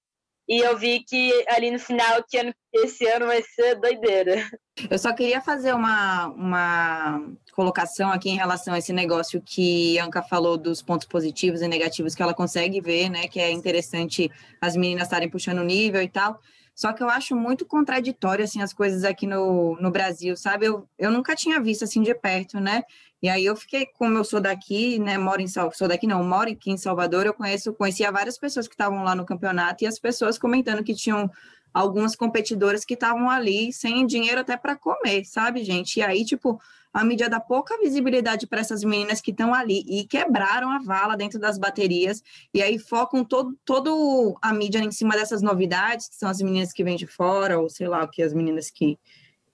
E 0.47 0.59
eu 0.59 0.77
vi 0.77 1.03
que 1.03 1.31
ali 1.47 1.71
no 1.71 1.79
final, 1.79 2.23
que 2.29 2.37
ano, 2.37 2.53
esse 2.71 3.07
ano 3.07 3.25
vai 3.25 3.41
ser 3.41 3.75
doideira. 3.75 4.47
Eu 4.91 4.99
só 4.99 5.11
queria 5.11 5.41
fazer 5.41 5.73
uma, 5.73 6.27
uma 6.27 7.19
colocação 7.53 8.11
aqui 8.11 8.29
em 8.29 8.35
relação 8.35 8.75
a 8.75 8.77
esse 8.77 8.93
negócio 8.93 9.41
que 9.41 9.97
a 9.97 10.05
Anka 10.05 10.21
falou 10.21 10.55
dos 10.55 10.83
pontos 10.83 11.07
positivos 11.07 11.61
e 11.61 11.67
negativos 11.67 12.13
que 12.13 12.21
ela 12.21 12.33
consegue 12.33 12.79
ver, 12.79 13.09
né? 13.09 13.27
Que 13.27 13.39
é 13.39 13.49
interessante 13.51 14.29
as 14.61 14.75
meninas 14.75 15.03
estarem 15.05 15.29
puxando 15.29 15.59
o 15.59 15.63
nível 15.63 16.01
e 16.01 16.09
tal. 16.09 16.39
Só 16.75 16.91
que 16.91 17.01
eu 17.01 17.09
acho 17.09 17.35
muito 17.35 17.65
contraditório, 17.65 18.43
assim, 18.43 18.61
as 18.61 18.73
coisas 18.73 19.05
aqui 19.05 19.25
no, 19.25 19.77
no 19.79 19.89
Brasil, 19.89 20.35
sabe? 20.35 20.65
Eu, 20.65 20.87
eu 20.99 21.09
nunca 21.09 21.33
tinha 21.33 21.59
visto, 21.61 21.85
assim, 21.85 22.01
de 22.03 22.13
perto, 22.13 22.59
né? 22.59 22.83
E 23.21 23.29
aí 23.29 23.45
eu 23.45 23.55
fiquei, 23.55 23.85
como 23.85 24.17
eu 24.17 24.23
sou 24.25 24.41
daqui, 24.41 24.99
né? 24.99 25.17
Moro 25.17 25.41
em 25.41 25.47
Salvador, 25.47 25.77
sou 25.77 25.87
daqui 25.87 26.05
não, 26.05 26.23
moro 26.23 26.51
aqui 26.51 26.69
em 26.69 26.77
Salvador, 26.77 27.25
eu 27.25 27.33
conheço, 27.33 27.73
conhecia 27.73 28.11
várias 28.11 28.37
pessoas 28.37 28.67
que 28.67 28.73
estavam 28.73 29.03
lá 29.03 29.15
no 29.15 29.25
campeonato 29.25 29.83
e 29.83 29.87
as 29.87 29.97
pessoas 29.97 30.37
comentando 30.37 30.83
que 30.83 30.93
tinham 30.93 31.31
algumas 31.73 32.15
competidoras 32.15 32.85
que 32.85 32.93
estavam 32.93 33.29
ali 33.29 33.71
sem 33.71 34.05
dinheiro 34.05 34.41
até 34.41 34.55
para 34.57 34.75
comer, 34.75 35.25
sabe, 35.25 35.63
gente? 35.63 35.97
E 35.97 36.03
aí, 36.03 36.23
tipo, 36.25 36.59
a 36.95 37.03
mídia 37.03 37.29
dá 37.29 37.41
pouca 37.41 37.77
visibilidade 37.77 38.47
para 38.47 38.61
essas 38.61 38.81
meninas 38.81 39.19
que 39.19 39.31
estão 39.31 39.53
ali 39.53 39.83
e 39.85 40.05
quebraram 40.05 40.71
a 40.71 40.79
vala 40.79 41.17
dentro 41.17 41.37
das 41.37 41.57
baterias 41.57 42.23
e 42.53 42.61
aí 42.61 42.79
focam 42.79 43.21
todo, 43.21 43.53
todo 43.65 44.37
a 44.41 44.53
mídia 44.53 44.79
em 44.79 44.91
cima 44.91 45.13
dessas 45.13 45.41
novidades, 45.41 46.07
que 46.07 46.15
são 46.15 46.29
as 46.29 46.41
meninas 46.41 46.71
que 46.71 46.85
vêm 46.85 46.95
de 46.95 47.05
fora, 47.05 47.59
ou 47.59 47.69
sei 47.69 47.89
lá, 47.89 48.01
o 48.01 48.07
que 48.07 48.23
as 48.23 48.33
meninas 48.33 48.71
que 48.71 48.97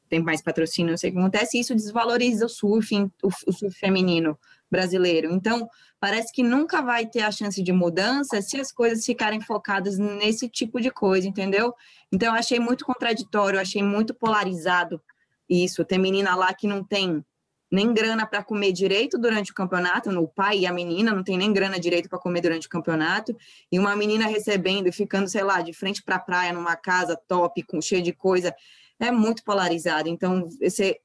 têm 0.07 0.21
mais 0.21 0.39
patrocínio, 0.39 0.91
não 0.91 0.97
sei 0.99 1.09
o 1.09 1.13
que 1.13 1.19
acontece, 1.19 1.57
e 1.57 1.61
isso 1.61 1.73
desvaloriza 1.73 2.45
o 2.45 2.49
surf, 2.49 2.95
o, 3.23 3.27
o 3.47 3.51
surf 3.51 3.75
feminino 3.75 4.37
brasileiro. 4.69 5.33
Então, 5.33 5.67
parece 5.99 6.31
que 6.31 6.43
nunca 6.43 6.79
vai 6.83 7.07
ter 7.07 7.21
a 7.21 7.31
chance 7.31 7.63
de 7.63 7.71
mudança 7.71 8.39
se 8.39 8.61
as 8.61 8.71
coisas 8.71 9.03
ficarem 9.03 9.41
focadas 9.41 9.97
nesse 9.97 10.47
tipo 10.47 10.79
de 10.79 10.91
coisa, 10.91 11.27
entendeu? 11.27 11.73
Então, 12.11 12.35
eu 12.35 12.39
achei 12.39 12.59
muito 12.59 12.85
contraditório, 12.85 13.59
achei 13.59 13.81
muito 13.81 14.13
polarizado 14.13 15.01
isso. 15.49 15.83
Tem 15.83 15.97
menina 15.97 16.35
lá 16.35 16.53
que 16.53 16.67
não 16.67 16.83
tem 16.83 17.25
nem 17.71 17.93
grana 17.93 18.25
para 18.25 18.43
comer 18.43 18.73
direito 18.73 19.17
durante 19.17 19.51
o 19.51 19.55
campeonato, 19.55 20.09
o 20.09 20.27
pai 20.27 20.59
e 20.59 20.65
a 20.65 20.73
menina 20.73 21.13
não 21.13 21.23
tem 21.23 21.37
nem 21.37 21.53
grana 21.53 21.79
direito 21.79 22.09
para 22.09 22.19
comer 22.19 22.41
durante 22.41 22.67
o 22.67 22.69
campeonato, 22.69 23.35
e 23.71 23.79
uma 23.79 23.95
menina 23.95 24.27
recebendo 24.27 24.87
e 24.87 24.91
ficando, 24.91 25.29
sei 25.29 25.43
lá, 25.43 25.61
de 25.61 25.71
frente 25.71 26.03
para 26.03 26.17
a 26.17 26.19
praia 26.19 26.51
numa 26.51 26.75
casa 26.75 27.15
top, 27.27 27.63
com 27.63 27.81
cheio 27.81 28.01
de 28.01 28.11
coisa, 28.11 28.53
é 28.99 29.09
muito 29.09 29.43
polarizado. 29.43 30.09
Então, 30.09 30.49
você 30.59 30.99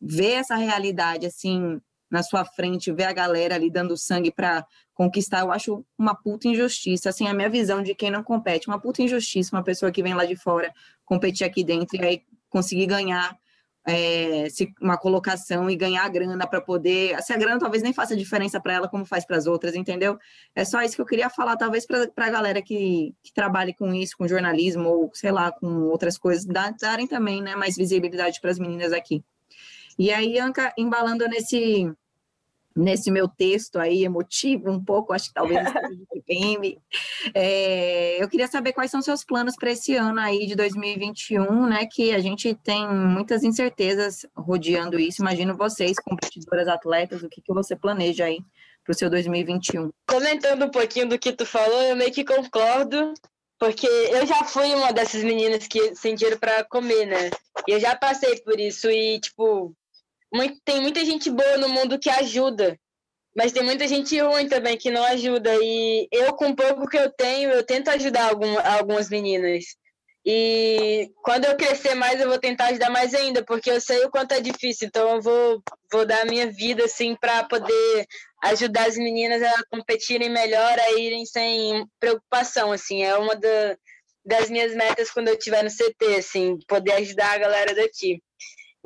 vê 0.00 0.32
essa 0.32 0.54
realidade 0.54 1.26
assim 1.26 1.80
na 2.10 2.22
sua 2.22 2.44
frente, 2.44 2.92
ver 2.92 3.04
a 3.04 3.12
galera 3.12 3.56
ali 3.56 3.68
dando 3.68 3.96
sangue 3.96 4.30
para 4.30 4.64
conquistar, 4.94 5.40
eu 5.40 5.50
acho 5.50 5.84
uma 5.98 6.14
puta 6.14 6.46
injustiça, 6.46 7.08
assim, 7.08 7.26
a 7.26 7.34
minha 7.34 7.50
visão 7.50 7.82
de 7.82 7.92
quem 7.92 8.08
não 8.08 8.22
compete, 8.22 8.68
uma 8.68 8.78
puta 8.78 9.02
injustiça, 9.02 9.56
uma 9.56 9.64
pessoa 9.64 9.90
que 9.90 10.00
vem 10.00 10.14
lá 10.14 10.24
de 10.24 10.36
fora 10.36 10.72
competir 11.04 11.44
aqui 11.44 11.64
dentro 11.64 11.96
e 11.96 12.04
aí 12.06 12.22
conseguir 12.48 12.86
ganhar 12.86 13.36
é, 13.86 14.46
uma 14.80 14.96
colocação 14.96 15.68
e 15.68 15.76
ganhar 15.76 16.08
grana 16.08 16.46
para 16.46 16.60
poder. 16.60 17.12
Essa 17.12 17.36
grana 17.36 17.58
talvez 17.58 17.82
nem 17.82 17.92
faça 17.92 18.16
diferença 18.16 18.60
para 18.60 18.72
ela 18.72 18.88
como 18.88 19.04
faz 19.04 19.24
para 19.24 19.36
as 19.36 19.46
outras, 19.46 19.74
entendeu? 19.74 20.18
É 20.54 20.64
só 20.64 20.80
isso 20.82 20.96
que 20.96 21.02
eu 21.02 21.06
queria 21.06 21.28
falar, 21.28 21.56
talvez 21.56 21.86
para 21.86 22.08
a 22.16 22.30
galera 22.30 22.62
que, 22.62 23.14
que 23.22 23.32
trabalhe 23.32 23.74
com 23.74 23.92
isso, 23.92 24.16
com 24.16 24.26
jornalismo 24.26 24.88
ou 24.88 25.10
sei 25.12 25.30
lá, 25.30 25.52
com 25.52 25.66
outras 25.84 26.16
coisas, 26.16 26.44
darem 26.44 27.06
também 27.06 27.42
né, 27.42 27.54
mais 27.54 27.76
visibilidade 27.76 28.40
para 28.40 28.50
as 28.50 28.58
meninas 28.58 28.92
aqui. 28.92 29.22
E 29.98 30.10
aí, 30.10 30.38
Anca, 30.38 30.72
embalando 30.76 31.28
nesse 31.28 31.92
nesse 32.76 33.08
meu 33.08 33.28
texto 33.28 33.78
aí 33.78 34.04
emotivo 34.04 34.68
um 34.68 34.82
pouco, 34.82 35.12
acho 35.12 35.28
que 35.28 35.34
talvez 35.34 35.60
TPM. 36.24 36.78
É, 37.34 38.22
eu 38.22 38.28
queria 38.28 38.46
saber 38.48 38.72
quais 38.72 38.90
são 38.90 39.02
seus 39.02 39.24
planos 39.24 39.54
para 39.56 39.70
esse 39.70 39.94
ano 39.94 40.20
aí 40.20 40.46
de 40.46 40.54
2021, 40.54 41.66
né? 41.66 41.86
Que 41.90 42.12
a 42.12 42.18
gente 42.18 42.54
tem 42.54 42.88
muitas 42.88 43.42
incertezas 43.42 44.26
rodeando 44.36 44.98
isso. 44.98 45.22
Imagino 45.22 45.56
vocês, 45.56 45.96
competidoras 45.98 46.68
atletas, 46.68 47.22
o 47.22 47.28
que, 47.28 47.40
que 47.40 47.52
você 47.52 47.76
planeja 47.76 48.24
aí 48.24 48.38
para 48.84 48.92
o 48.92 48.94
seu 48.94 49.08
2021? 49.08 49.90
Comentando 50.06 50.64
um 50.64 50.70
pouquinho 50.70 51.08
do 51.08 51.18
que 51.18 51.32
tu 51.32 51.46
falou, 51.46 51.82
eu 51.82 51.96
meio 51.96 52.12
que 52.12 52.24
concordo. 52.24 53.14
Porque 53.56 53.86
eu 53.86 54.26
já 54.26 54.42
fui 54.44 54.74
uma 54.74 54.92
dessas 54.92 55.22
meninas 55.22 55.66
que 55.66 55.92
dinheiro 56.02 56.38
para 56.38 56.64
comer, 56.64 57.06
né? 57.06 57.30
E 57.66 57.72
eu 57.72 57.80
já 57.80 57.94
passei 57.96 58.40
por 58.40 58.58
isso 58.58 58.90
e, 58.90 59.20
tipo, 59.20 59.72
muito, 60.34 60.60
tem 60.64 60.82
muita 60.82 61.04
gente 61.04 61.30
boa 61.30 61.56
no 61.56 61.68
mundo 61.68 61.98
que 61.98 62.10
ajuda, 62.10 62.78
mas 63.36 63.52
tem 63.52 63.62
muita 63.62 63.88
gente 63.88 64.18
ruim 64.20 64.48
também 64.48 64.76
que 64.76 64.90
não 64.90 65.04
ajuda. 65.04 65.50
E 65.60 66.08
eu, 66.12 66.32
com 66.34 66.54
pouco 66.54 66.88
que 66.88 66.96
eu 66.96 67.10
tenho, 67.10 67.50
eu 67.50 67.64
tento 67.64 67.88
ajudar 67.88 68.30
algum, 68.30 68.58
algumas 68.58 69.08
meninas. 69.10 69.64
E 70.26 71.10
quando 71.22 71.44
eu 71.44 71.56
crescer 71.56 71.94
mais, 71.94 72.18
eu 72.20 72.28
vou 72.28 72.38
tentar 72.38 72.66
ajudar 72.66 72.88
mais 72.88 73.12
ainda, 73.12 73.44
porque 73.44 73.70
eu 73.70 73.80
sei 73.80 74.04
o 74.04 74.10
quanto 74.10 74.32
é 74.32 74.40
difícil. 74.40 74.88
Então, 74.88 75.16
eu 75.16 75.20
vou, 75.20 75.62
vou 75.92 76.06
dar 76.06 76.22
a 76.22 76.24
minha 76.24 76.50
vida, 76.50 76.84
assim, 76.84 77.14
para 77.14 77.44
poder 77.44 78.06
ajudar 78.44 78.86
as 78.86 78.96
meninas 78.96 79.42
a 79.42 79.64
competirem 79.70 80.30
melhor, 80.30 80.78
a 80.78 80.92
irem 80.92 81.26
sem 81.26 81.86
preocupação, 82.00 82.72
assim. 82.72 83.02
É 83.02 83.16
uma 83.18 83.36
da, 83.36 83.76
das 84.24 84.48
minhas 84.48 84.74
metas 84.74 85.10
quando 85.10 85.28
eu 85.28 85.34
estiver 85.34 85.62
no 85.62 85.70
CT, 85.70 86.16
assim, 86.18 86.58
poder 86.66 86.92
ajudar 86.92 87.32
a 87.32 87.38
galera 87.38 87.74
daqui. 87.74 88.22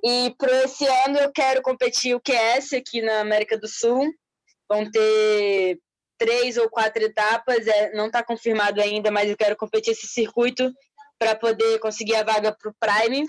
E 0.02 0.34
para 0.36 0.64
esse 0.64 0.86
ano 1.04 1.18
eu 1.18 1.32
quero 1.32 1.62
competir 1.62 2.14
o 2.14 2.20
QS 2.20 2.72
aqui 2.72 3.00
na 3.02 3.20
América 3.20 3.58
do 3.58 3.68
Sul. 3.68 4.12
Vão 4.68 4.90
ter 4.90 5.78
três 6.18 6.56
ou 6.56 6.68
quatro 6.68 7.02
etapas, 7.02 7.66
é, 7.66 7.92
não 7.92 8.06
está 8.06 8.22
confirmado 8.22 8.80
ainda, 8.80 9.10
mas 9.10 9.30
eu 9.30 9.36
quero 9.36 9.56
competir 9.56 9.92
esse 9.92 10.06
circuito 10.06 10.72
para 11.18 11.34
poder 11.34 11.78
conseguir 11.78 12.16
a 12.16 12.24
vaga 12.24 12.52
para 12.52 12.70
o 12.70 12.74
Prime, 12.78 13.26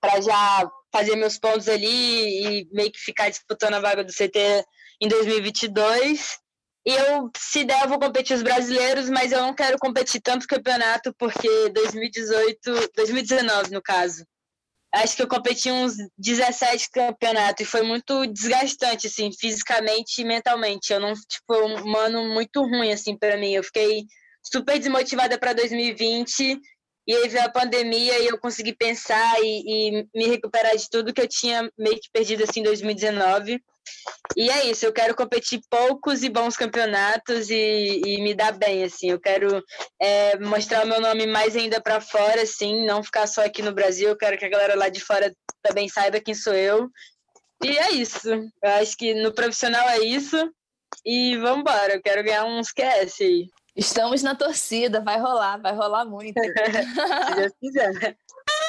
para 0.00 0.20
já 0.20 0.70
fazer 0.92 1.16
meus 1.16 1.38
pontos 1.38 1.68
ali 1.68 2.60
e 2.60 2.68
meio 2.72 2.90
que 2.90 2.98
ficar 2.98 3.28
disputando 3.28 3.74
a 3.74 3.80
vaga 3.80 4.02
do 4.02 4.12
CT 4.12 4.64
em 5.00 5.08
2022. 5.08 6.38
E 6.86 6.92
eu, 6.92 7.30
se 7.36 7.64
der, 7.64 7.82
eu 7.82 7.88
vou 7.88 7.98
competir 7.98 8.34
os 8.34 8.42
brasileiros, 8.42 9.08
mas 9.10 9.32
eu 9.32 9.40
não 9.40 9.54
quero 9.54 9.78
competir 9.78 10.20
tanto 10.20 10.46
campeonato, 10.46 11.14
porque 11.18 11.68
2018, 11.70 12.90
2019 12.96 13.70
no 13.70 13.82
caso, 13.82 14.24
acho 14.92 15.16
que 15.16 15.22
eu 15.22 15.28
competi 15.28 15.70
uns 15.70 15.94
17 16.18 16.90
campeonatos 16.90 17.64
e 17.64 17.70
foi 17.70 17.82
muito 17.82 18.26
desgastante, 18.26 19.06
assim, 19.06 19.30
fisicamente 19.32 20.20
e 20.20 20.24
mentalmente. 20.24 20.92
Eu 20.92 21.00
não, 21.00 21.12
tipo, 21.14 21.54
um 21.54 21.96
ano 21.96 22.28
muito 22.32 22.62
ruim, 22.62 22.92
assim, 22.92 23.16
para 23.16 23.36
mim. 23.36 23.52
Eu 23.52 23.62
fiquei 23.62 24.04
super 24.42 24.78
desmotivada 24.78 25.38
para 25.38 25.52
2020 25.52 26.60
e 27.06 27.14
aí 27.14 27.28
veio 27.28 27.44
a 27.44 27.50
pandemia 27.50 28.18
e 28.18 28.26
eu 28.26 28.38
consegui 28.38 28.74
pensar 28.74 29.40
e, 29.40 29.62
e, 29.66 30.06
me 30.14 30.26
recuperar 30.26 30.76
de 30.76 30.88
tudo 30.88 31.12
que 31.12 31.20
eu 31.20 31.28
tinha 31.28 31.70
meio 31.78 31.96
que 31.96 32.10
perdido, 32.12 32.44
assim, 32.44 32.60
em 32.60 32.64
2019. 32.64 33.62
E 34.36 34.48
é 34.48 34.66
isso, 34.66 34.86
eu 34.86 34.92
quero 34.92 35.14
competir 35.14 35.60
poucos 35.68 36.22
e 36.22 36.28
bons 36.28 36.56
campeonatos 36.56 37.50
e, 37.50 38.00
e 38.04 38.22
me 38.22 38.34
dar 38.34 38.52
bem, 38.52 38.84
assim. 38.84 39.10
Eu 39.10 39.20
quero 39.20 39.62
é, 40.00 40.38
mostrar 40.38 40.84
o 40.84 40.88
meu 40.88 41.00
nome 41.00 41.26
mais 41.26 41.56
ainda 41.56 41.80
para 41.80 42.00
fora, 42.00 42.42
assim, 42.42 42.86
não 42.86 43.02
ficar 43.02 43.26
só 43.26 43.44
aqui 43.44 43.62
no 43.62 43.72
Brasil. 43.72 44.08
Eu 44.08 44.16
quero 44.16 44.38
que 44.38 44.44
a 44.44 44.50
galera 44.50 44.76
lá 44.76 44.88
de 44.88 45.00
fora 45.00 45.34
também 45.62 45.88
saiba 45.88 46.20
quem 46.20 46.34
sou 46.34 46.54
eu. 46.54 46.88
E 47.62 47.76
é 47.76 47.90
isso. 47.92 48.30
Eu 48.30 48.70
acho 48.80 48.96
que 48.96 49.14
no 49.14 49.32
profissional 49.32 49.88
é 49.88 49.98
isso. 49.98 50.36
E 51.04 51.36
vamos 51.38 51.60
embora, 51.60 51.94
eu 51.94 52.02
quero 52.02 52.22
ganhar 52.22 52.44
uns 52.44 52.72
QS 52.72 53.20
aí. 53.20 53.46
Estamos 53.76 54.22
na 54.22 54.34
torcida, 54.34 55.00
vai 55.00 55.18
rolar, 55.18 55.58
vai 55.58 55.74
rolar 55.74 56.04
muito. 56.04 56.38
Se 56.40 57.34
Deus 57.34 57.52
quiser. 57.60 58.16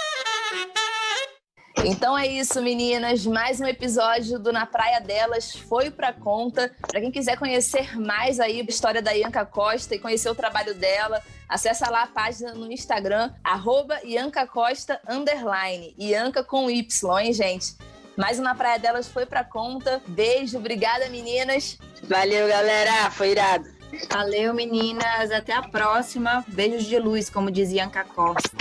Então 1.84 2.16
é 2.16 2.28
isso, 2.28 2.62
meninas. 2.62 3.26
Mais 3.26 3.60
um 3.60 3.66
episódio 3.66 4.38
do 4.38 4.52
Na 4.54 4.68
Praia 4.68 5.00
Delas 5.00 5.56
foi 5.56 5.90
para 5.90 6.14
conta. 6.14 6.72
Para 6.80 7.02
quem 7.02 7.10
quiser 7.10 7.38
conhecer 7.38 8.00
mais 8.00 8.40
aí 8.40 8.62
a 8.62 8.64
história 8.64 9.02
da 9.02 9.12
Ianca 9.12 9.44
Costa 9.46 9.96
e 9.96 10.00
conhecer 10.00 10.30
o 10.30 10.36
trabalho 10.36 10.76
dela, 10.76 11.22
acessa 11.50 11.90
lá 11.90 12.04
a 12.04 12.08
página 12.08 12.54
no 12.54 12.72
Instagram, 12.72 13.32
arroba 13.44 14.00
Ianca 14.04 14.46
Costa, 14.46 15.00
underline. 15.10 15.96
Ianca 15.98 16.44
com 16.44 16.70
Y, 16.70 16.86
hein, 17.20 17.34
gente? 17.34 17.76
Mais 18.16 18.38
um 18.38 18.44
Na 18.44 18.54
Praia 18.54 18.78
Delas 18.78 19.08
foi 19.08 19.26
para 19.26 19.44
conta. 19.44 20.02
Beijo, 20.08 20.60
obrigada, 20.60 21.10
meninas. 21.10 21.80
Valeu, 22.04 22.48
galera. 22.48 23.10
Foi 23.10 23.32
irado. 23.32 23.66
Valeu, 24.10 24.54
meninas. 24.54 25.32
Até 25.32 25.54
a 25.54 25.64
próxima. 25.64 26.46
Beijos 26.48 26.86
de 26.86 27.00
luz, 27.00 27.28
como 27.30 27.50
dizia 27.50 27.86
Anca 27.86 28.04
Costa. 28.04 28.52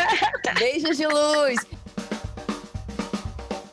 Beijos 0.58 0.96
de 0.96 1.06
luz. 1.06 1.81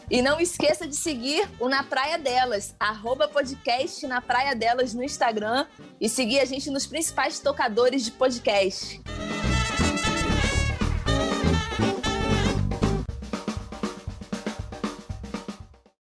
E 0.10 0.24
não 0.24 0.40
esqueça 0.40 0.88
de 0.88 0.96
seguir 0.96 1.48
o 1.60 1.70
Na 1.70 1.84
Praia 1.84 2.18
Delas, 2.18 2.76
arroba 2.80 3.28
podcast 3.28 4.08
Na 4.08 4.20
Praia 4.20 4.56
Delas 4.56 4.92
no 4.94 5.04
Instagram 5.04 5.68
e 6.02 6.10
seguir 6.10 6.40
a 6.40 6.46
gente 6.46 6.72
nos 6.72 6.88
principais 6.88 7.40
tocadores 7.40 8.04
de 8.04 8.12
podcast. 8.12 9.00